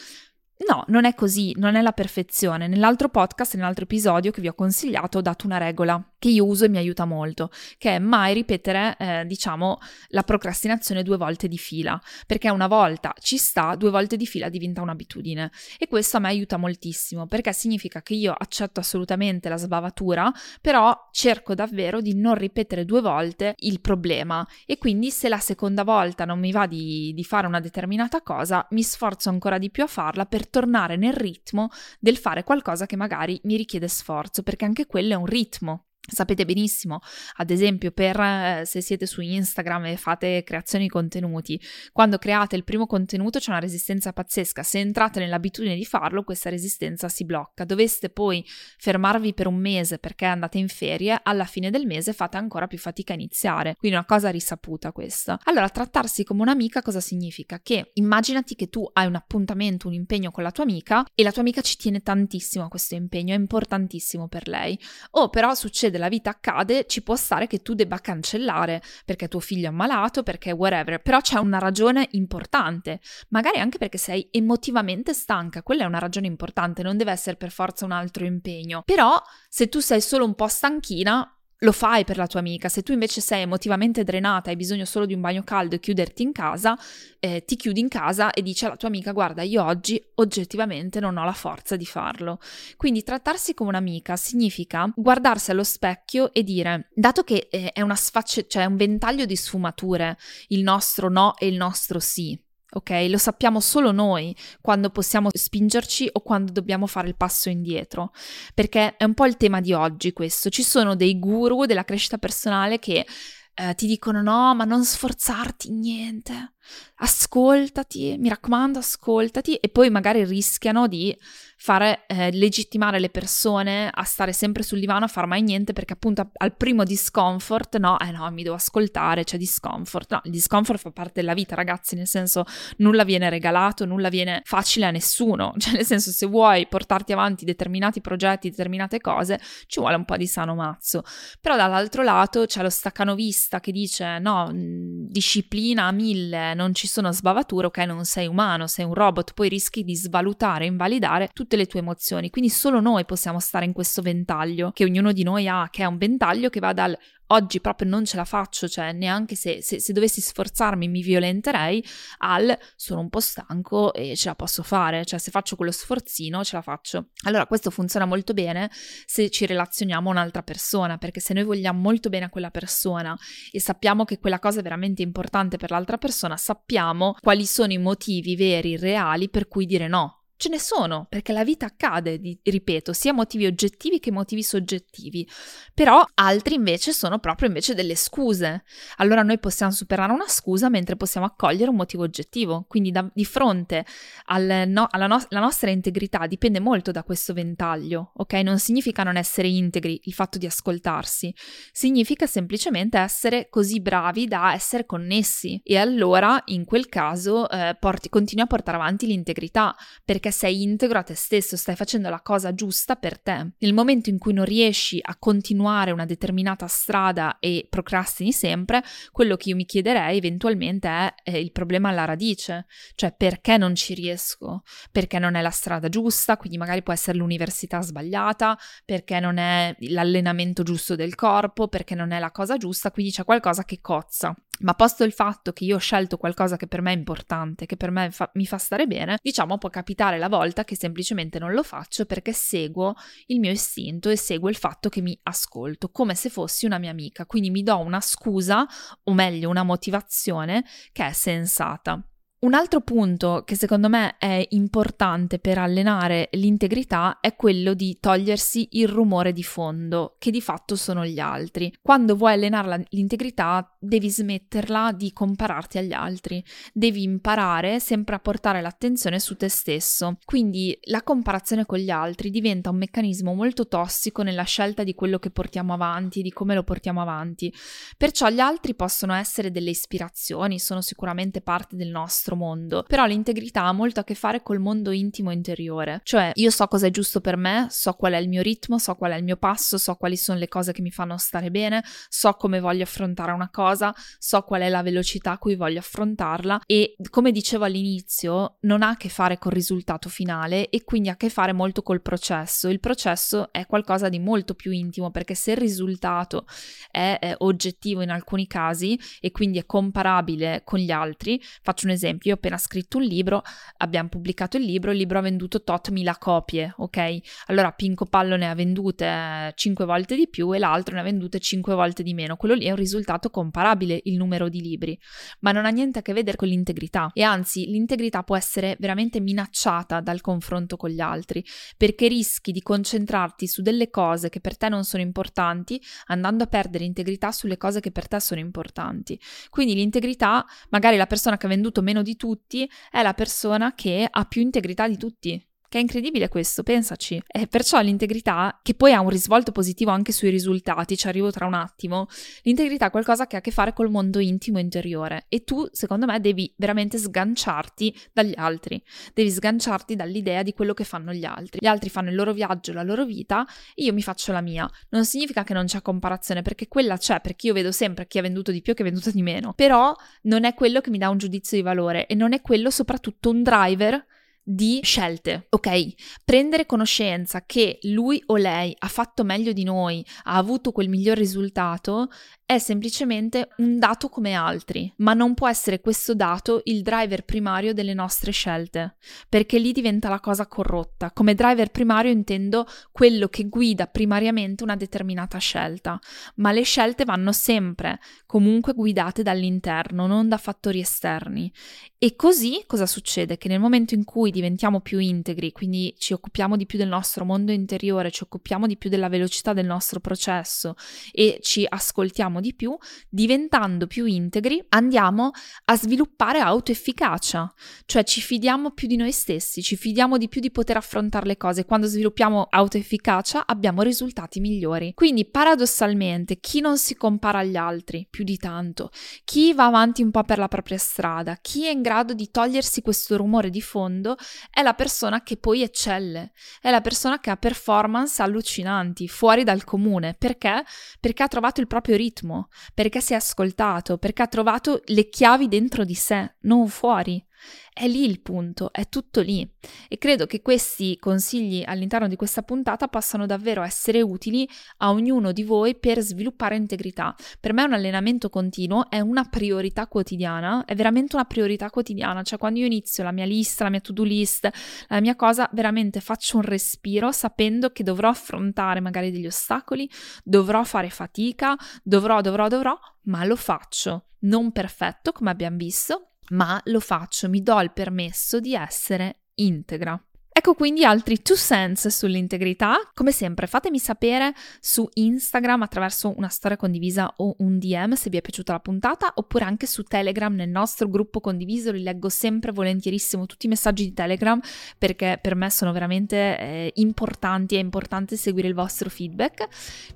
No, 0.67 0.83
non 0.87 1.05
è 1.05 1.15
così, 1.15 1.53
non 1.57 1.75
è 1.75 1.81
la 1.81 1.91
perfezione. 1.91 2.67
Nell'altro 2.67 3.09
podcast, 3.09 3.55
nell'altro 3.55 3.85
episodio 3.85 4.31
che 4.31 4.41
vi 4.41 4.47
ho 4.47 4.53
consigliato, 4.53 5.17
ho 5.17 5.21
dato 5.21 5.47
una 5.47 5.57
regola 5.57 6.03
che 6.19 6.29
io 6.29 6.45
uso 6.45 6.65
e 6.65 6.69
mi 6.69 6.77
aiuta 6.77 7.05
molto, 7.05 7.49
che 7.79 7.95
è 7.95 7.99
mai 7.99 8.35
ripetere, 8.35 8.95
eh, 8.99 9.25
diciamo, 9.25 9.79
la 10.09 10.21
procrastinazione 10.21 11.01
due 11.01 11.17
volte 11.17 11.47
di 11.47 11.57
fila, 11.57 11.99
perché 12.27 12.51
una 12.51 12.67
volta 12.67 13.11
ci 13.19 13.37
sta, 13.37 13.73
due 13.73 13.89
volte 13.89 14.17
di 14.17 14.27
fila 14.27 14.49
diventa 14.49 14.83
un'abitudine. 14.83 15.49
E 15.79 15.87
questo 15.87 16.17
a 16.17 16.19
me 16.19 16.27
aiuta 16.27 16.57
moltissimo, 16.57 17.25
perché 17.25 17.53
significa 17.53 18.03
che 18.03 18.13
io 18.13 18.31
accetto 18.37 18.79
assolutamente 18.79 19.49
la 19.49 19.57
sbavatura, 19.57 20.31
però 20.61 20.95
cerco 21.11 21.55
davvero 21.55 22.01
di 22.01 22.13
non 22.13 22.35
ripetere 22.35 22.85
due 22.85 23.01
volte 23.01 23.55
il 23.61 23.81
problema. 23.81 24.47
E 24.67 24.77
quindi 24.77 25.09
se 25.09 25.27
la 25.27 25.39
seconda 25.39 25.83
volta 25.83 26.25
non 26.25 26.37
mi 26.37 26.51
va 26.51 26.67
di, 26.67 27.13
di 27.15 27.23
fare 27.23 27.47
una 27.47 27.59
determinata 27.59 28.21
cosa, 28.21 28.67
mi 28.71 28.83
sforzo 28.83 29.29
ancora 29.29 29.57
di 29.57 29.71
più 29.71 29.81
a 29.81 29.87
farla 29.87 30.27
per 30.27 30.49
tornare 30.51 30.97
nel 30.97 31.13
ritmo 31.13 31.69
del 31.99 32.17
fare 32.17 32.43
qualcosa 32.43 32.85
che 32.85 32.95
magari 32.95 33.39
mi 33.45 33.57
richiede 33.57 33.87
sforzo, 33.87 34.43
perché 34.43 34.65
anche 34.65 34.85
quello 34.85 35.13
è 35.13 35.17
un 35.17 35.25
ritmo. 35.25 35.85
Sapete 36.03 36.45
benissimo, 36.45 36.99
ad 37.35 37.51
esempio, 37.51 37.91
per 37.91 38.19
eh, 38.19 38.63
se 38.65 38.81
siete 38.81 39.05
su 39.05 39.21
Instagram 39.21 39.85
e 39.85 39.97
fate 39.97 40.41
creazioni 40.43 40.85
di 40.85 40.89
contenuti, 40.89 41.61
quando 41.91 42.17
create 42.17 42.55
il 42.55 42.63
primo 42.63 42.87
contenuto 42.87 43.37
c'è 43.37 43.51
una 43.51 43.59
resistenza 43.59 44.11
pazzesca. 44.11 44.63
Se 44.63 44.79
entrate 44.79 45.19
nell'abitudine 45.19 45.75
di 45.75 45.85
farlo, 45.85 46.23
questa 46.23 46.49
resistenza 46.49 47.07
si 47.07 47.23
blocca. 47.23 47.65
Doveste 47.65 48.09
poi 48.09 48.43
fermarvi 48.77 49.35
per 49.35 49.45
un 49.45 49.57
mese 49.57 49.99
perché 49.99 50.25
andate 50.25 50.57
in 50.57 50.69
ferie, 50.69 51.19
alla 51.21 51.45
fine 51.45 51.69
del 51.69 51.85
mese 51.85 52.13
fate 52.13 52.37
ancora 52.37 52.65
più 52.65 52.79
fatica 52.79 53.13
a 53.13 53.15
iniziare. 53.15 53.75
Quindi 53.77 53.95
una 53.95 54.05
cosa 54.05 54.29
risaputa 54.31 54.91
questa. 54.91 55.39
Allora, 55.43 55.69
trattarsi 55.69 56.23
come 56.23 56.41
un'amica 56.41 56.81
cosa 56.81 56.99
significa? 56.99 57.59
Che 57.61 57.91
immaginati 57.93 58.55
che 58.55 58.69
tu 58.69 58.89
hai 58.93 59.05
un 59.05 59.15
appuntamento, 59.15 59.87
un 59.87 59.93
impegno 59.93 60.31
con 60.31 60.41
la 60.41 60.51
tua 60.51 60.63
amica 60.63 61.05
e 61.13 61.21
la 61.21 61.31
tua 61.31 61.41
amica 61.41 61.61
ci 61.61 61.77
tiene 61.77 62.01
tantissimo 62.01 62.65
a 62.65 62.69
questo 62.69 62.95
impegno, 62.95 63.35
è 63.35 63.37
importantissimo 63.37 64.27
per 64.27 64.47
lei. 64.47 64.77
O 65.11 65.29
però 65.29 65.53
succede 65.53 65.90
della 65.91 66.09
vita 66.09 66.31
accade, 66.31 66.85
ci 66.87 67.03
può 67.03 67.15
stare 67.15 67.47
che 67.47 67.61
tu 67.61 67.73
debba 67.73 67.99
cancellare 67.99 68.81
perché 69.05 69.27
tuo 69.27 69.39
figlio 69.39 69.65
è 69.65 69.69
ammalato, 69.69 70.23
perché 70.23 70.51
whatever, 70.51 71.01
però 71.01 71.21
c'è 71.21 71.37
una 71.37 71.59
ragione 71.59 72.07
importante, 72.11 72.99
magari 73.29 73.59
anche 73.59 73.77
perché 73.77 73.97
sei 73.97 74.27
emotivamente 74.31 75.13
stanca, 75.13 75.61
quella 75.61 75.83
è 75.83 75.87
una 75.87 75.99
ragione 75.99 76.27
importante, 76.27 76.81
non 76.83 76.97
deve 76.97 77.11
essere 77.11 77.35
per 77.35 77.51
forza 77.51 77.85
un 77.85 77.91
altro 77.91 78.25
impegno. 78.25 78.81
Però 78.85 79.21
se 79.47 79.69
tu 79.69 79.79
sei 79.79 80.01
solo 80.01 80.25
un 80.25 80.33
po' 80.33 80.47
stanchina, 80.47 81.35
lo 81.63 81.71
fai 81.71 82.05
per 82.05 82.17
la 82.17 82.27
tua 82.27 82.39
amica. 82.39 82.69
Se 82.69 82.81
tu 82.81 82.91
invece 82.91 83.21
sei 83.21 83.41
emotivamente 83.41 84.03
drenata 84.03 84.47
e 84.47 84.51
hai 84.51 84.57
bisogno 84.57 84.85
solo 84.85 85.05
di 85.05 85.13
un 85.13 85.21
bagno 85.21 85.43
caldo 85.43 85.75
e 85.75 85.79
chiuderti 85.79 86.23
in 86.23 86.31
casa, 86.31 86.77
eh, 87.19 87.43
ti 87.45 87.55
chiudi 87.55 87.79
in 87.79 87.87
casa 87.87 88.31
e 88.31 88.41
dici 88.41 88.65
alla 88.65 88.75
tua 88.75 88.87
amica: 88.87 89.11
Guarda, 89.11 89.41
io 89.41 89.63
oggi 89.63 90.03
oggettivamente 90.15 90.99
non 90.99 91.17
ho 91.17 91.25
la 91.25 91.33
forza 91.33 91.75
di 91.75 91.85
farlo. 91.85 92.39
Quindi 92.77 93.03
trattarsi 93.03 93.53
come 93.53 93.69
un'amica 93.69 94.15
significa 94.15 94.91
guardarsi 94.95 95.51
allo 95.51 95.63
specchio 95.63 96.33
e 96.33 96.43
dire: 96.43 96.89
Dato 96.93 97.23
che 97.23 97.47
eh, 97.51 97.71
è 97.71 97.81
una 97.81 97.95
sfacce, 97.95 98.47
cioè 98.47 98.65
un 98.65 98.75
ventaglio 98.75 99.25
di 99.25 99.35
sfumature, 99.35 100.17
il 100.47 100.63
nostro 100.63 101.09
no 101.09 101.35
e 101.37 101.47
il 101.47 101.57
nostro 101.57 101.99
sì 101.99 102.39
ok? 102.71 103.07
Lo 103.09 103.17
sappiamo 103.17 103.59
solo 103.59 103.91
noi 103.91 104.35
quando 104.61 104.89
possiamo 104.89 105.29
spingerci 105.31 106.09
o 106.11 106.21
quando 106.21 106.51
dobbiamo 106.51 106.87
fare 106.87 107.07
il 107.07 107.15
passo 107.15 107.49
indietro, 107.49 108.11
perché 108.53 108.95
è 108.97 109.03
un 109.03 109.13
po' 109.13 109.25
il 109.25 109.37
tema 109.37 109.61
di 109.61 109.73
oggi 109.73 110.13
questo. 110.13 110.49
Ci 110.49 110.63
sono 110.63 110.95
dei 110.95 111.19
guru 111.19 111.65
della 111.65 111.83
crescita 111.83 112.17
personale 112.17 112.79
che 112.79 113.05
eh, 113.53 113.75
ti 113.75 113.85
dicono 113.87 114.21
no, 114.21 114.55
ma 114.55 114.63
non 114.63 114.83
sforzarti 114.83 115.71
niente, 115.71 116.53
ascoltati, 116.95 118.15
mi 118.17 118.29
raccomando, 118.29 118.79
ascoltati 118.79 119.55
e 119.55 119.69
poi 119.69 119.89
magari 119.89 120.23
rischiano 120.23 120.87
di 120.87 121.15
fare 121.63 122.05
eh, 122.07 122.31
legittimare 122.31 122.99
le 122.99 123.11
persone 123.11 123.87
a 123.93 124.03
stare 124.03 124.33
sempre 124.33 124.63
sul 124.63 124.79
divano 124.79 125.05
a 125.05 125.07
far 125.07 125.27
mai 125.27 125.43
niente 125.43 125.73
perché 125.73 125.93
appunto 125.93 126.31
al 126.33 126.55
primo 126.57 126.83
discomfort 126.83 127.77
no, 127.77 127.99
eh 127.99 128.09
no, 128.09 128.29
mi 128.31 128.41
devo 128.41 128.55
ascoltare, 128.55 129.23
c'è 129.23 129.37
discomfort. 129.37 130.11
No, 130.11 130.21
il 130.23 130.31
discomfort 130.31 130.79
fa 130.79 130.89
parte 130.89 131.19
della 131.19 131.35
vita, 131.35 131.53
ragazzi, 131.53 131.95
nel 131.95 132.07
senso 132.07 132.45
nulla 132.77 133.03
viene 133.03 133.29
regalato, 133.29 133.85
nulla 133.85 134.09
viene 134.09 134.41
facile 134.43 134.87
a 134.87 134.91
nessuno, 134.91 135.53
cioè 135.59 135.73
nel 135.73 135.85
senso 135.85 136.09
se 136.09 136.25
vuoi 136.25 136.65
portarti 136.67 137.13
avanti 137.13 137.45
determinati 137.45 138.01
progetti, 138.01 138.49
determinate 138.49 138.99
cose, 138.99 139.39
ci 139.67 139.79
vuole 139.79 139.95
un 139.97 140.05
po' 140.05 140.17
di 140.17 140.25
sano 140.25 140.55
mazzo. 140.55 141.03
Però 141.39 141.55
dall'altro 141.55 142.01
lato 142.01 142.45
c'è 142.47 142.63
lo 142.63 142.71
staccanovista 142.71 143.59
che 143.59 143.71
dice 143.71 144.17
no, 144.17 144.49
disciplina 144.51 145.85
a 145.85 145.91
mille, 145.91 146.50
non 146.53 146.73
ci 146.73 146.87
sono 146.87 147.11
sbavature, 147.11 147.67
ok, 147.67 147.77
non 147.79 148.05
sei 148.05 148.27
umano, 148.27 148.67
sei 148.67 148.85
un 148.85 148.93
robot, 148.93 149.33
poi 149.33 149.49
rischi 149.49 149.83
di 149.83 149.95
svalutare, 149.95 150.65
invalidare 150.65 151.29
tutte 151.33 151.55
le 151.55 151.65
tue 151.65 151.79
emozioni. 151.79 152.29
Quindi 152.29 152.49
solo 152.49 152.79
noi 152.79 153.05
possiamo 153.05 153.39
stare 153.39 153.65
in 153.65 153.73
questo 153.73 154.01
ventaglio 154.01 154.71
che 154.71 154.83
ognuno 154.83 155.11
di 155.11 155.23
noi 155.23 155.47
ha, 155.47 155.67
che 155.71 155.83
è 155.83 155.85
un 155.85 155.97
ventaglio 155.97 156.49
che 156.49 156.59
va 156.59 156.73
dal 156.73 156.97
oggi 157.31 157.59
proprio 157.59 157.89
non 157.89 158.05
ce 158.05 158.15
la 158.15 158.25
faccio, 158.25 158.67
cioè 158.67 158.91
neanche 158.91 159.35
se, 159.35 159.61
se, 159.61 159.79
se, 159.79 159.93
dovessi 159.93 160.21
sforzarmi 160.21 160.87
mi 160.87 161.01
violenterei, 161.01 161.83
al 162.19 162.57
sono 162.75 163.01
un 163.01 163.09
po' 163.09 163.19
stanco 163.19 163.93
e 163.93 164.15
ce 164.15 164.29
la 164.29 164.35
posso 164.35 164.63
fare, 164.63 165.05
cioè 165.05 165.19
se 165.19 165.31
faccio 165.31 165.55
quello 165.55 165.71
sforzino 165.71 166.43
ce 166.43 166.55
la 166.55 166.61
faccio. 166.61 167.09
Allora 167.25 167.45
questo 167.47 167.69
funziona 167.69 168.05
molto 168.05 168.33
bene 168.33 168.69
se 169.05 169.29
ci 169.29 169.45
relazioniamo 169.45 170.09
a 170.09 170.11
un'altra 170.11 170.43
persona, 170.43 170.97
perché 170.97 171.19
se 171.19 171.33
noi 171.33 171.43
vogliamo 171.43 171.79
molto 171.79 172.09
bene 172.09 172.25
a 172.25 172.29
quella 172.29 172.51
persona 172.51 173.17
e 173.51 173.59
sappiamo 173.59 174.05
che 174.05 174.19
quella 174.19 174.39
cosa 174.39 174.59
è 174.59 174.63
veramente 174.63 175.01
importante 175.01 175.57
per 175.57 175.71
l'altra 175.71 175.97
persona, 175.97 176.37
sappiamo 176.37 177.15
quali 177.19 177.45
sono 177.45 177.71
i 177.71 177.77
motivi 177.77 178.35
veri, 178.35 178.77
reali 178.77 179.29
per 179.29 179.47
cui 179.47 179.65
dire 179.65 179.87
no 179.87 180.20
Ce 180.41 180.49
ne 180.49 180.57
sono, 180.57 181.05
perché 181.07 181.33
la 181.33 181.43
vita 181.43 181.67
accade, 181.67 182.17
di, 182.17 182.35
ripeto, 182.41 182.93
sia 182.93 183.13
motivi 183.13 183.45
oggettivi 183.45 183.99
che 183.99 184.09
motivi 184.09 184.41
soggettivi, 184.41 185.29
però 185.71 186.03
altri 186.15 186.55
invece 186.55 186.93
sono 186.93 187.19
proprio 187.19 187.47
invece 187.47 187.75
delle 187.75 187.93
scuse. 187.93 188.63
Allora 188.95 189.21
noi 189.21 189.37
possiamo 189.37 189.71
superare 189.71 190.11
una 190.11 190.27
scusa 190.27 190.67
mentre 190.67 190.95
possiamo 190.95 191.27
accogliere 191.27 191.69
un 191.69 191.75
motivo 191.75 192.01
oggettivo, 192.01 192.65
quindi 192.67 192.89
da, 192.89 193.07
di 193.13 193.23
fronte 193.23 193.85
al 194.25 194.63
no, 194.65 194.87
alla 194.89 195.05
no, 195.05 195.23
nostra 195.29 195.69
integrità 195.69 196.25
dipende 196.25 196.59
molto 196.59 196.89
da 196.89 197.03
questo 197.03 197.33
ventaglio, 197.33 198.11
ok? 198.15 198.33
Non 198.33 198.57
significa 198.57 199.03
non 199.03 199.17
essere 199.17 199.47
integri 199.47 200.01
il 200.05 200.13
fatto 200.13 200.39
di 200.39 200.47
ascoltarsi, 200.47 201.31
significa 201.71 202.25
semplicemente 202.25 202.97
essere 202.97 203.47
così 203.47 203.79
bravi 203.79 204.25
da 204.25 204.55
essere 204.55 204.87
connessi 204.87 205.61
e 205.63 205.77
allora 205.77 206.41
in 206.45 206.65
quel 206.65 206.89
caso 206.89 207.47
eh, 207.47 207.77
porti, 207.79 208.09
continui 208.09 208.43
a 208.43 208.47
portare 208.47 208.77
avanti 208.77 209.05
l'integrità, 209.05 209.75
perché 210.03 210.29
sei 210.31 210.61
integro 210.61 210.99
a 210.99 211.03
te 211.03 211.15
stesso, 211.15 211.55
stai 211.57 211.75
facendo 211.75 212.09
la 212.09 212.21
cosa 212.21 212.53
giusta 212.53 212.95
per 212.95 213.19
te. 213.19 213.51
Nel 213.57 213.73
momento 213.73 214.09
in 214.09 214.17
cui 214.17 214.33
non 214.33 214.45
riesci 214.45 214.99
a 215.01 215.15
continuare 215.17 215.91
una 215.91 216.05
determinata 216.05 216.67
strada 216.67 217.37
e 217.39 217.67
procrastini 217.69 218.31
sempre, 218.31 218.83
quello 219.11 219.35
che 219.35 219.49
io 219.49 219.55
mi 219.55 219.65
chiederei 219.65 220.17
eventualmente 220.17 220.87
è, 220.87 221.13
è 221.23 221.37
il 221.37 221.51
problema 221.51 221.89
alla 221.89 222.05
radice, 222.05 222.65
cioè 222.95 223.13
perché 223.15 223.57
non 223.57 223.75
ci 223.75 223.93
riesco? 223.93 224.63
Perché 224.91 225.19
non 225.19 225.35
è 225.35 225.41
la 225.41 225.49
strada 225.49 225.89
giusta, 225.89 226.37
quindi 226.37 226.57
magari 226.57 226.83
può 226.83 226.93
essere 226.93 227.17
l'università 227.17 227.81
sbagliata, 227.81 228.57
perché 228.85 229.19
non 229.19 229.37
è 229.37 229.75
l'allenamento 229.79 230.63
giusto 230.63 230.95
del 230.95 231.15
corpo, 231.15 231.67
perché 231.67 231.95
non 231.95 232.11
è 232.11 232.19
la 232.19 232.31
cosa 232.31 232.57
giusta, 232.57 232.91
quindi 232.91 233.11
c'è 233.11 233.23
qualcosa 233.23 233.63
che 233.63 233.79
cozza. 233.81 234.35
Ma 234.61 234.73
posto 234.73 235.03
il 235.03 235.11
fatto 235.11 235.53
che 235.53 235.63
io 235.63 235.75
ho 235.75 235.79
scelto 235.79 236.17
qualcosa 236.17 236.57
che 236.57 236.67
per 236.67 236.81
me 236.81 236.93
è 236.93 236.97
importante, 236.97 237.65
che 237.65 237.77
per 237.77 237.91
me 237.91 238.11
fa, 238.11 238.29
mi 238.35 238.45
fa 238.45 238.57
stare 238.57 238.87
bene, 238.87 239.17
diciamo 239.21 239.57
può 239.57 239.69
capitare 239.69 240.17
la 240.17 240.29
volta 240.29 240.63
che 240.63 240.75
semplicemente 240.75 241.39
non 241.39 241.53
lo 241.53 241.63
faccio 241.63 242.05
perché 242.05 242.33
seguo 242.33 242.93
il 243.27 243.39
mio 243.39 243.51
istinto 243.51 244.09
e 244.09 244.15
seguo 244.15 244.49
il 244.49 244.55
fatto 244.55 244.89
che 244.89 245.01
mi 245.01 245.17
ascolto, 245.23 245.89
come 245.89 246.15
se 246.15 246.29
fossi 246.29 246.65
una 246.65 246.77
mia 246.77 246.91
amica. 246.91 247.25
Quindi 247.25 247.49
mi 247.49 247.63
do 247.63 247.79
una 247.79 248.01
scusa, 248.01 248.65
o 249.03 249.13
meglio 249.13 249.49
una 249.49 249.63
motivazione 249.63 250.63
che 250.91 251.07
è 251.07 251.11
sensata. 251.11 252.03
Un 252.43 252.55
altro 252.55 252.81
punto 252.81 253.43
che 253.45 253.53
secondo 253.53 253.87
me 253.87 254.17
è 254.17 254.43
importante 254.49 255.37
per 255.37 255.59
allenare 255.59 256.29
l'integrità 256.31 257.19
è 257.19 257.35
quello 257.35 257.75
di 257.75 257.99
togliersi 257.99 258.69
il 258.71 258.87
rumore 258.87 259.31
di 259.31 259.43
fondo, 259.43 260.15
che 260.17 260.31
di 260.31 260.41
fatto 260.41 260.75
sono 260.75 261.05
gli 261.05 261.19
altri. 261.19 261.71
Quando 261.83 262.15
vuoi 262.15 262.33
allenare 262.33 262.87
l'integrità 262.89 263.71
devi 263.79 264.09
smetterla 264.09 264.91
di 264.91 265.13
compararti 265.13 265.77
agli 265.77 265.93
altri, 265.93 266.43
devi 266.73 267.03
imparare 267.03 267.79
sempre 267.79 268.15
a 268.15 268.19
portare 268.19 268.59
l'attenzione 268.59 269.19
su 269.19 269.35
te 269.35 269.47
stesso. 269.47 270.17
Quindi 270.25 270.75
la 270.85 271.03
comparazione 271.03 271.67
con 271.67 271.77
gli 271.77 271.91
altri 271.91 272.31
diventa 272.31 272.71
un 272.71 272.77
meccanismo 272.77 273.35
molto 273.35 273.67
tossico 273.67 274.23
nella 274.23 274.45
scelta 274.45 274.83
di 274.83 274.95
quello 274.95 275.19
che 275.19 275.29
portiamo 275.29 275.73
avanti, 275.73 276.23
di 276.23 276.31
come 276.31 276.55
lo 276.55 276.63
portiamo 276.63 277.01
avanti. 277.01 277.53
Perciò 277.95 278.29
gli 278.29 278.39
altri 278.39 278.73
possono 278.73 279.13
essere 279.13 279.51
delle 279.51 279.69
ispirazioni, 279.69 280.57
sono 280.57 280.81
sicuramente 280.81 281.41
parte 281.41 281.75
del 281.75 281.89
nostro 281.89 282.29
nostro 282.31 282.35
mondo, 282.35 282.83
però 282.87 283.05
l'integrità 283.05 283.63
ha 283.63 283.71
molto 283.71 283.99
a 283.99 284.03
che 284.03 284.15
fare 284.15 284.41
col 284.41 284.59
mondo 284.59 284.91
intimo 284.91 285.31
interiore, 285.31 286.01
cioè 286.03 286.31
io 286.35 286.49
so 286.49 286.67
cosa 286.67 286.87
è 286.87 286.91
giusto 286.91 287.21
per 287.21 287.37
me, 287.37 287.67
so 287.69 287.93
qual 287.93 288.13
è 288.13 288.17
il 288.17 288.29
mio 288.29 288.41
ritmo, 288.41 288.77
so 288.77 288.95
qual 288.95 289.11
è 289.11 289.15
il 289.15 289.23
mio 289.23 289.37
passo, 289.37 289.77
so 289.77 289.95
quali 289.95 290.17
sono 290.17 290.39
le 290.39 290.47
cose 290.47 290.71
che 290.71 290.81
mi 290.81 290.91
fanno 290.91 291.17
stare 291.17 291.51
bene, 291.51 291.83
so 292.07 292.33
come 292.33 292.59
voglio 292.59 292.83
affrontare 292.83 293.31
una 293.31 293.49
cosa, 293.49 293.93
so 294.17 294.41
qual 294.41 294.61
è 294.61 294.69
la 294.69 294.81
velocità 294.81 295.31
a 295.31 295.37
cui 295.37 295.55
voglio 295.55 295.79
affrontarla 295.79 296.61
e 296.65 296.95
come 297.09 297.31
dicevo 297.31 297.65
all'inizio 297.65 298.57
non 298.61 298.83
ha 298.83 298.89
a 298.89 298.97
che 298.97 299.09
fare 299.09 299.37
col 299.37 299.51
risultato 299.51 300.09
finale 300.09 300.69
e 300.69 300.83
quindi 300.83 301.09
ha 301.09 301.13
a 301.13 301.17
che 301.17 301.29
fare 301.29 301.53
molto 301.53 301.81
col 301.81 302.01
processo. 302.01 302.69
Il 302.69 302.79
processo 302.79 303.51
è 303.51 303.65
qualcosa 303.65 304.09
di 304.09 304.19
molto 304.19 304.53
più 304.53 304.71
intimo 304.71 305.11
perché 305.11 305.35
se 305.35 305.51
il 305.51 305.57
risultato 305.57 306.45
è, 306.89 307.17
è 307.19 307.35
oggettivo 307.39 308.01
in 308.01 308.09
alcuni 308.09 308.47
casi 308.47 308.99
e 309.19 309.31
quindi 309.31 309.57
è 309.57 309.65
comparabile 309.65 310.61
con 310.63 310.79
gli 310.79 310.91
altri, 310.91 311.41
faccio 311.61 311.85
un 311.85 311.91
esempio 311.91 312.20
esempio, 312.21 312.33
ho 312.33 312.35
appena 312.35 312.57
scritto 312.57 312.97
un 312.97 313.03
libro, 313.03 313.41
abbiamo 313.77 314.09
pubblicato 314.09 314.57
il 314.57 314.63
libro, 314.63 314.91
il 314.91 314.97
libro 314.97 315.17
ha 315.17 315.21
venduto 315.21 315.63
tot 315.63 315.89
mila 315.89 316.17
copie, 316.17 316.73
ok? 316.77 317.19
Allora 317.47 317.71
Pinco 317.71 318.05
Pallo 318.05 318.35
ne 318.35 318.49
ha 318.49 318.53
vendute 318.53 319.53
5 319.55 319.85
volte 319.85 320.15
di 320.15 320.27
più 320.29 320.53
e 320.53 320.59
l'altro 320.59 320.95
ne 320.95 321.01
ha 321.01 321.03
vendute 321.03 321.39
5 321.39 321.73
volte 321.73 322.03
di 322.03 322.13
meno. 322.13 322.35
Quello 322.35 322.53
lì 322.53 322.65
è 322.65 322.69
un 322.69 322.77
risultato 322.77 323.29
comparabile 323.29 323.99
il 324.03 324.17
numero 324.17 324.47
di 324.49 324.61
libri, 324.61 324.97
ma 325.39 325.51
non 325.51 325.65
ha 325.65 325.69
niente 325.69 325.99
a 325.99 326.01
che 326.01 326.13
vedere 326.13 326.37
con 326.37 326.47
l'integrità 326.47 327.09
e 327.13 327.23
anzi 327.23 327.65
l'integrità 327.65 328.23
può 328.23 328.35
essere 328.35 328.75
veramente 328.79 329.19
minacciata 329.19 329.99
dal 329.99 330.21
confronto 330.21 330.77
con 330.77 330.89
gli 330.89 330.99
altri, 330.99 331.43
perché 331.75 332.07
rischi 332.07 332.51
di 332.51 332.61
concentrarti 332.61 333.47
su 333.47 333.61
delle 333.61 333.89
cose 333.89 334.29
che 334.29 334.39
per 334.39 334.57
te 334.57 334.69
non 334.69 334.83
sono 334.83 335.01
importanti, 335.01 335.81
andando 336.05 336.43
a 336.43 336.47
perdere 336.47 336.83
integrità 336.83 337.31
sulle 337.31 337.57
cose 337.57 337.79
che 337.79 337.91
per 337.91 338.07
te 338.07 338.19
sono 338.19 338.39
importanti. 338.39 339.19
Quindi 339.49 339.73
l'integrità, 339.73 340.45
magari 340.69 340.97
la 340.97 341.07
persona 341.07 341.37
che 341.37 341.45
ha 341.45 341.49
venduto 341.49 341.81
meno 341.81 342.01
di 342.01 342.10
tutti 342.15 342.69
è 342.89 343.01
la 343.01 343.13
persona 343.13 343.73
che 343.75 344.07
ha 344.09 344.25
più 344.25 344.41
integrità 344.41 344.87
di 344.87 344.97
tutti. 344.97 345.50
Che 345.71 345.77
è 345.77 345.81
incredibile 345.81 346.27
questo, 346.27 346.63
pensaci. 346.63 347.23
E 347.25 347.47
perciò 347.47 347.79
l'integrità, 347.79 348.59
che 348.61 348.73
poi 348.73 348.91
ha 348.91 348.99
un 348.99 349.07
risvolto 349.07 349.53
positivo 349.53 349.89
anche 349.89 350.11
sui 350.11 350.29
risultati, 350.29 350.97
ci 350.97 351.07
arrivo 351.07 351.31
tra 351.31 351.45
un 351.45 351.53
attimo, 351.53 352.07
l'integrità 352.41 352.87
è 352.87 352.89
qualcosa 352.89 353.25
che 353.25 353.37
ha 353.37 353.39
a 353.39 353.41
che 353.41 353.51
fare 353.51 353.71
col 353.71 353.89
mondo 353.89 354.19
intimo 354.19 354.59
interiore 354.59 355.27
e 355.29 355.45
tu, 355.45 355.65
secondo 355.71 356.05
me, 356.05 356.19
devi 356.19 356.53
veramente 356.57 356.97
sganciarti 356.97 357.95
dagli 358.11 358.33
altri, 358.35 358.83
devi 359.13 359.31
sganciarti 359.31 359.95
dall'idea 359.95 360.43
di 360.43 360.51
quello 360.51 360.73
che 360.73 360.83
fanno 360.83 361.13
gli 361.13 361.23
altri. 361.23 361.59
Gli 361.61 361.67
altri 361.67 361.89
fanno 361.89 362.09
il 362.09 362.15
loro 362.15 362.33
viaggio, 362.33 362.73
la 362.73 362.83
loro 362.83 363.05
vita, 363.05 363.47
io 363.75 363.93
mi 363.93 364.01
faccio 364.01 364.33
la 364.33 364.41
mia. 364.41 364.69
Non 364.89 365.05
significa 365.05 365.45
che 365.45 365.53
non 365.53 365.67
c'è 365.67 365.81
comparazione, 365.81 366.41
perché 366.41 366.67
quella 366.67 366.97
c'è, 366.97 367.21
perché 367.21 367.47
io 367.47 367.53
vedo 367.53 367.71
sempre 367.71 368.07
chi 368.07 368.17
ha 368.17 368.21
venduto 368.21 368.51
di 368.51 368.61
più 368.61 368.73
e 368.73 368.75
chi 368.75 368.81
ha 368.81 368.83
venduto 368.83 369.09
di 369.09 369.21
meno, 369.21 369.53
però 369.53 369.95
non 370.23 370.43
è 370.43 370.53
quello 370.53 370.81
che 370.81 370.89
mi 370.89 370.97
dà 370.97 371.07
un 371.07 371.17
giudizio 371.17 371.55
di 371.55 371.63
valore 371.63 372.07
e 372.07 372.15
non 372.15 372.33
è 372.33 372.41
quello 372.41 372.69
soprattutto 372.69 373.29
un 373.29 373.41
driver 373.41 374.05
di 374.43 374.79
scelte, 374.83 375.47
ok? 375.49 376.21
Prendere 376.25 376.65
conoscenza 376.65 377.45
che 377.45 377.79
lui 377.83 378.21
o 378.27 378.35
lei 378.35 378.75
ha 378.77 378.87
fatto 378.87 379.23
meglio 379.23 379.51
di 379.51 379.63
noi, 379.63 380.05
ha 380.23 380.35
avuto 380.35 380.71
quel 380.71 380.89
miglior 380.89 381.17
risultato, 381.17 382.09
è 382.51 382.59
semplicemente 382.59 383.47
un 383.59 383.79
dato 383.79 384.09
come 384.09 384.33
altri, 384.33 384.91
ma 384.97 385.13
non 385.13 385.35
può 385.35 385.47
essere 385.47 385.79
questo 385.79 386.13
dato 386.13 386.59
il 386.65 386.81
driver 386.81 387.23
primario 387.23 387.73
delle 387.73 387.93
nostre 387.93 388.33
scelte, 388.33 388.97
perché 389.29 389.57
lì 389.57 389.71
diventa 389.71 390.09
la 390.09 390.19
cosa 390.19 390.45
corrotta. 390.47 391.11
Come 391.11 391.33
driver 391.33 391.71
primario 391.71 392.11
intendo 392.11 392.67
quello 392.91 393.29
che 393.29 393.47
guida 393.47 393.87
primariamente 393.87 394.63
una 394.63 394.75
determinata 394.75 395.37
scelta, 395.37 395.97
ma 396.35 396.51
le 396.51 396.63
scelte 396.63 397.05
vanno 397.05 397.31
sempre 397.31 398.01
comunque 398.25 398.73
guidate 398.73 399.23
dall'interno, 399.23 400.05
non 400.05 400.27
da 400.27 400.37
fattori 400.37 400.81
esterni. 400.81 401.49
E 401.97 402.17
così 402.17 402.63
cosa 402.67 402.85
succede? 402.85 403.37
Che 403.37 403.47
nel 403.47 403.61
momento 403.61 403.93
in 403.93 404.03
cui 404.03 404.29
diventiamo 404.29 404.81
più 404.81 404.99
integri, 404.99 405.53
quindi 405.53 405.95
ci 405.97 406.11
occupiamo 406.11 406.57
di 406.57 406.65
più 406.65 406.77
del 406.77 406.89
nostro 406.89 407.23
mondo 407.23 407.53
interiore, 407.53 408.11
ci 408.11 408.23
occupiamo 408.23 408.67
di 408.67 408.75
più 408.75 408.89
della 408.89 409.07
velocità 409.07 409.53
del 409.53 409.67
nostro 409.67 410.01
processo 410.01 410.75
e 411.13 411.39
ci 411.41 411.65
ascoltiamo 411.69 412.39
di 412.41 412.53
più, 412.53 412.75
diventando 413.07 413.87
più 413.87 414.05
integri, 414.05 414.61
andiamo 414.69 415.31
a 415.65 415.77
sviluppare 415.77 416.39
autoefficacia, 416.39 417.53
cioè 417.85 418.03
ci 418.03 418.19
fidiamo 418.19 418.71
più 418.71 418.87
di 418.87 418.97
noi 418.97 419.11
stessi, 419.13 419.61
ci 419.61 419.77
fidiamo 419.77 420.17
di 420.17 420.27
più 420.27 420.41
di 420.41 420.51
poter 420.51 420.77
affrontare 420.77 421.27
le 421.27 421.37
cose. 421.37 421.65
Quando 421.65 421.87
sviluppiamo 421.87 422.47
autoefficacia 422.49 423.45
abbiamo 423.45 423.81
risultati 423.81 424.39
migliori. 424.39 424.93
Quindi 424.93 425.25
paradossalmente 425.25 426.39
chi 426.39 426.59
non 426.59 426.77
si 426.77 426.95
compara 426.95 427.39
agli 427.39 427.55
altri 427.55 428.07
più 428.09 428.23
di 428.23 428.37
tanto, 428.37 428.91
chi 429.23 429.53
va 429.53 429.67
avanti 429.67 430.01
un 430.01 430.11
po' 430.11 430.23
per 430.23 430.37
la 430.37 430.47
propria 430.47 430.77
strada, 430.77 431.37
chi 431.41 431.65
è 431.65 431.69
in 431.69 431.81
grado 431.81 432.13
di 432.13 432.29
togliersi 432.29 432.81
questo 432.81 433.17
rumore 433.17 433.49
di 433.49 433.61
fondo 433.61 434.17
è 434.49 434.61
la 434.61 434.73
persona 434.73 435.23
che 435.23 435.37
poi 435.37 435.61
eccelle, 435.61 436.31
è 436.61 436.71
la 436.71 436.81
persona 436.81 437.19
che 437.19 437.29
ha 437.29 437.37
performance 437.37 438.21
allucinanti, 438.21 439.07
fuori 439.07 439.43
dal 439.43 439.63
comune. 439.63 440.15
Perché? 440.17 440.63
Perché 440.99 441.23
ha 441.23 441.27
trovato 441.27 441.61
il 441.61 441.67
proprio 441.67 441.95
ritmo 441.95 442.30
perché 442.73 443.01
si 443.01 443.13
è 443.13 443.15
ascoltato, 443.15 443.97
perché 443.97 444.21
ha 444.23 444.27
trovato 444.27 444.81
le 444.85 445.09
chiavi 445.09 445.47
dentro 445.47 445.83
di 445.83 445.95
sé, 445.95 446.35
non 446.41 446.67
fuori. 446.67 447.23
È 447.73 447.87
lì 447.87 448.05
il 448.05 448.21
punto, 448.21 448.71
è 448.71 448.87
tutto 448.89 449.21
lì. 449.21 449.49
E 449.87 449.97
credo 449.97 450.25
che 450.25 450.41
questi 450.41 450.97
consigli 450.99 451.63
all'interno 451.65 452.07
di 452.07 452.15
questa 452.15 452.43
puntata 452.43 452.87
possano 452.87 453.25
davvero 453.25 453.61
essere 453.61 454.01
utili 454.01 454.47
a 454.77 454.91
ognuno 454.91 455.31
di 455.31 455.43
voi 455.43 455.75
per 455.75 456.01
sviluppare 456.01 456.55
integrità. 456.55 457.15
Per 457.39 457.53
me 457.53 457.63
un 457.63 457.73
allenamento 457.73 458.29
continuo 458.29 458.89
è 458.89 458.99
una 458.99 459.23
priorità 459.25 459.87
quotidiana, 459.87 460.65
è 460.65 460.75
veramente 460.75 461.15
una 461.15 461.25
priorità 461.25 461.69
quotidiana, 461.69 462.23
cioè 462.23 462.37
quando 462.37 462.59
io 462.59 462.65
inizio 462.65 463.03
la 463.03 463.11
mia 463.11 463.25
lista, 463.25 463.63
la 463.63 463.69
mia 463.69 463.81
to-do 463.81 464.03
list, 464.03 464.49
la 464.87 464.99
mia 464.99 465.15
cosa, 465.15 465.49
veramente 465.53 466.01
faccio 466.01 466.37
un 466.37 466.43
respiro 466.43 467.11
sapendo 467.11 467.71
che 467.71 467.83
dovrò 467.83 468.09
affrontare 468.09 468.79
magari 468.79 469.11
degli 469.11 469.27
ostacoli, 469.27 469.89
dovrò 470.23 470.63
fare 470.63 470.89
fatica, 470.89 471.55
dovrò, 471.83 472.21
dovrò, 472.21 472.47
dovrò, 472.47 472.77
ma 473.03 473.23
lo 473.25 473.35
faccio. 473.35 474.05
Non 474.23 474.51
perfetto, 474.51 475.11
come 475.11 475.31
abbiamo 475.31 475.57
visto, 475.57 476.10
ma 476.31 476.61
lo 476.65 476.79
faccio, 476.79 477.29
mi 477.29 477.41
do 477.41 477.59
il 477.61 477.71
permesso 477.71 478.39
di 478.39 478.53
essere 478.53 479.21
integra. 479.35 480.01
Ecco 480.33 480.53
quindi 480.53 480.85
altri 480.85 481.21
two 481.21 481.35
cents 481.35 481.89
sull'integrità. 481.89 482.89
Come 482.93 483.11
sempre 483.11 483.47
fatemi 483.47 483.79
sapere 483.79 484.33
su 484.61 484.87
Instagram 484.93 485.61
attraverso 485.63 486.13
una 486.15 486.29
storia 486.29 486.55
condivisa 486.55 487.13
o 487.17 487.35
un 487.39 487.59
DM 487.59 487.93
se 487.95 488.09
vi 488.09 488.15
è 488.15 488.21
piaciuta 488.21 488.53
la 488.53 488.61
puntata 488.61 489.11
oppure 489.15 489.43
anche 489.43 489.67
su 489.67 489.83
Telegram 489.83 490.33
nel 490.33 490.47
nostro 490.47 490.87
gruppo 490.87 491.19
condiviso. 491.19 491.73
Li 491.73 491.83
leggo 491.83 492.07
sempre 492.07 492.53
volentierissimo 492.53 493.25
tutti 493.25 493.47
i 493.47 493.49
messaggi 493.49 493.83
di 493.83 493.93
Telegram 493.93 494.39
perché 494.77 495.19
per 495.21 495.35
me 495.35 495.49
sono 495.49 495.73
veramente 495.73 496.15
eh, 496.15 496.71
importanti, 496.75 497.57
è 497.57 497.59
importante 497.59 498.15
seguire 498.15 498.47
il 498.47 498.53
vostro 498.53 498.89
feedback. 498.89 499.47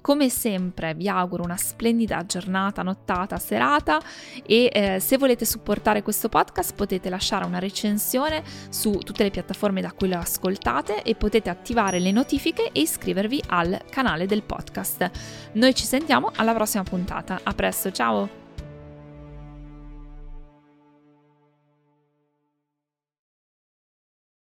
Come 0.01 0.27
sempre 0.27 0.95
vi 0.95 1.07
auguro 1.07 1.43
una 1.43 1.57
splendida 1.57 2.25
giornata, 2.25 2.83
nottata, 2.83 3.37
serata 3.37 4.01
e 4.45 4.69
eh, 4.71 4.99
se 4.99 5.17
volete 5.17 5.45
supportare 5.45 6.03
questo 6.03 6.27
podcast 6.27 6.75
potete 6.75 7.09
lasciare 7.09 7.45
una 7.45 7.59
recensione 7.59 8.43
su 8.67 8.97
tutte 8.97 9.23
le 9.23 9.31
piattaforme 9.31 9.79
da 9.79 9.93
cui 9.93 10.09
lo 10.09 10.24
ascoltate 10.25 11.03
e 11.03 11.15
potete 11.15 11.49
attivare 11.49 11.99
le 11.99 12.11
notifiche 12.11 12.71
e 12.71 12.81
iscrivervi 12.81 13.43
al 13.47 13.81
canale 13.89 14.25
del 14.25 14.43
podcast. 14.43 15.09
Noi 15.53 15.73
ci 15.73 15.85
sentiamo 15.85 16.31
alla 16.35 16.53
prossima 16.53 16.83
puntata. 16.83 17.39
A 17.43 17.53
presto, 17.53 17.91
ciao! 17.91 18.44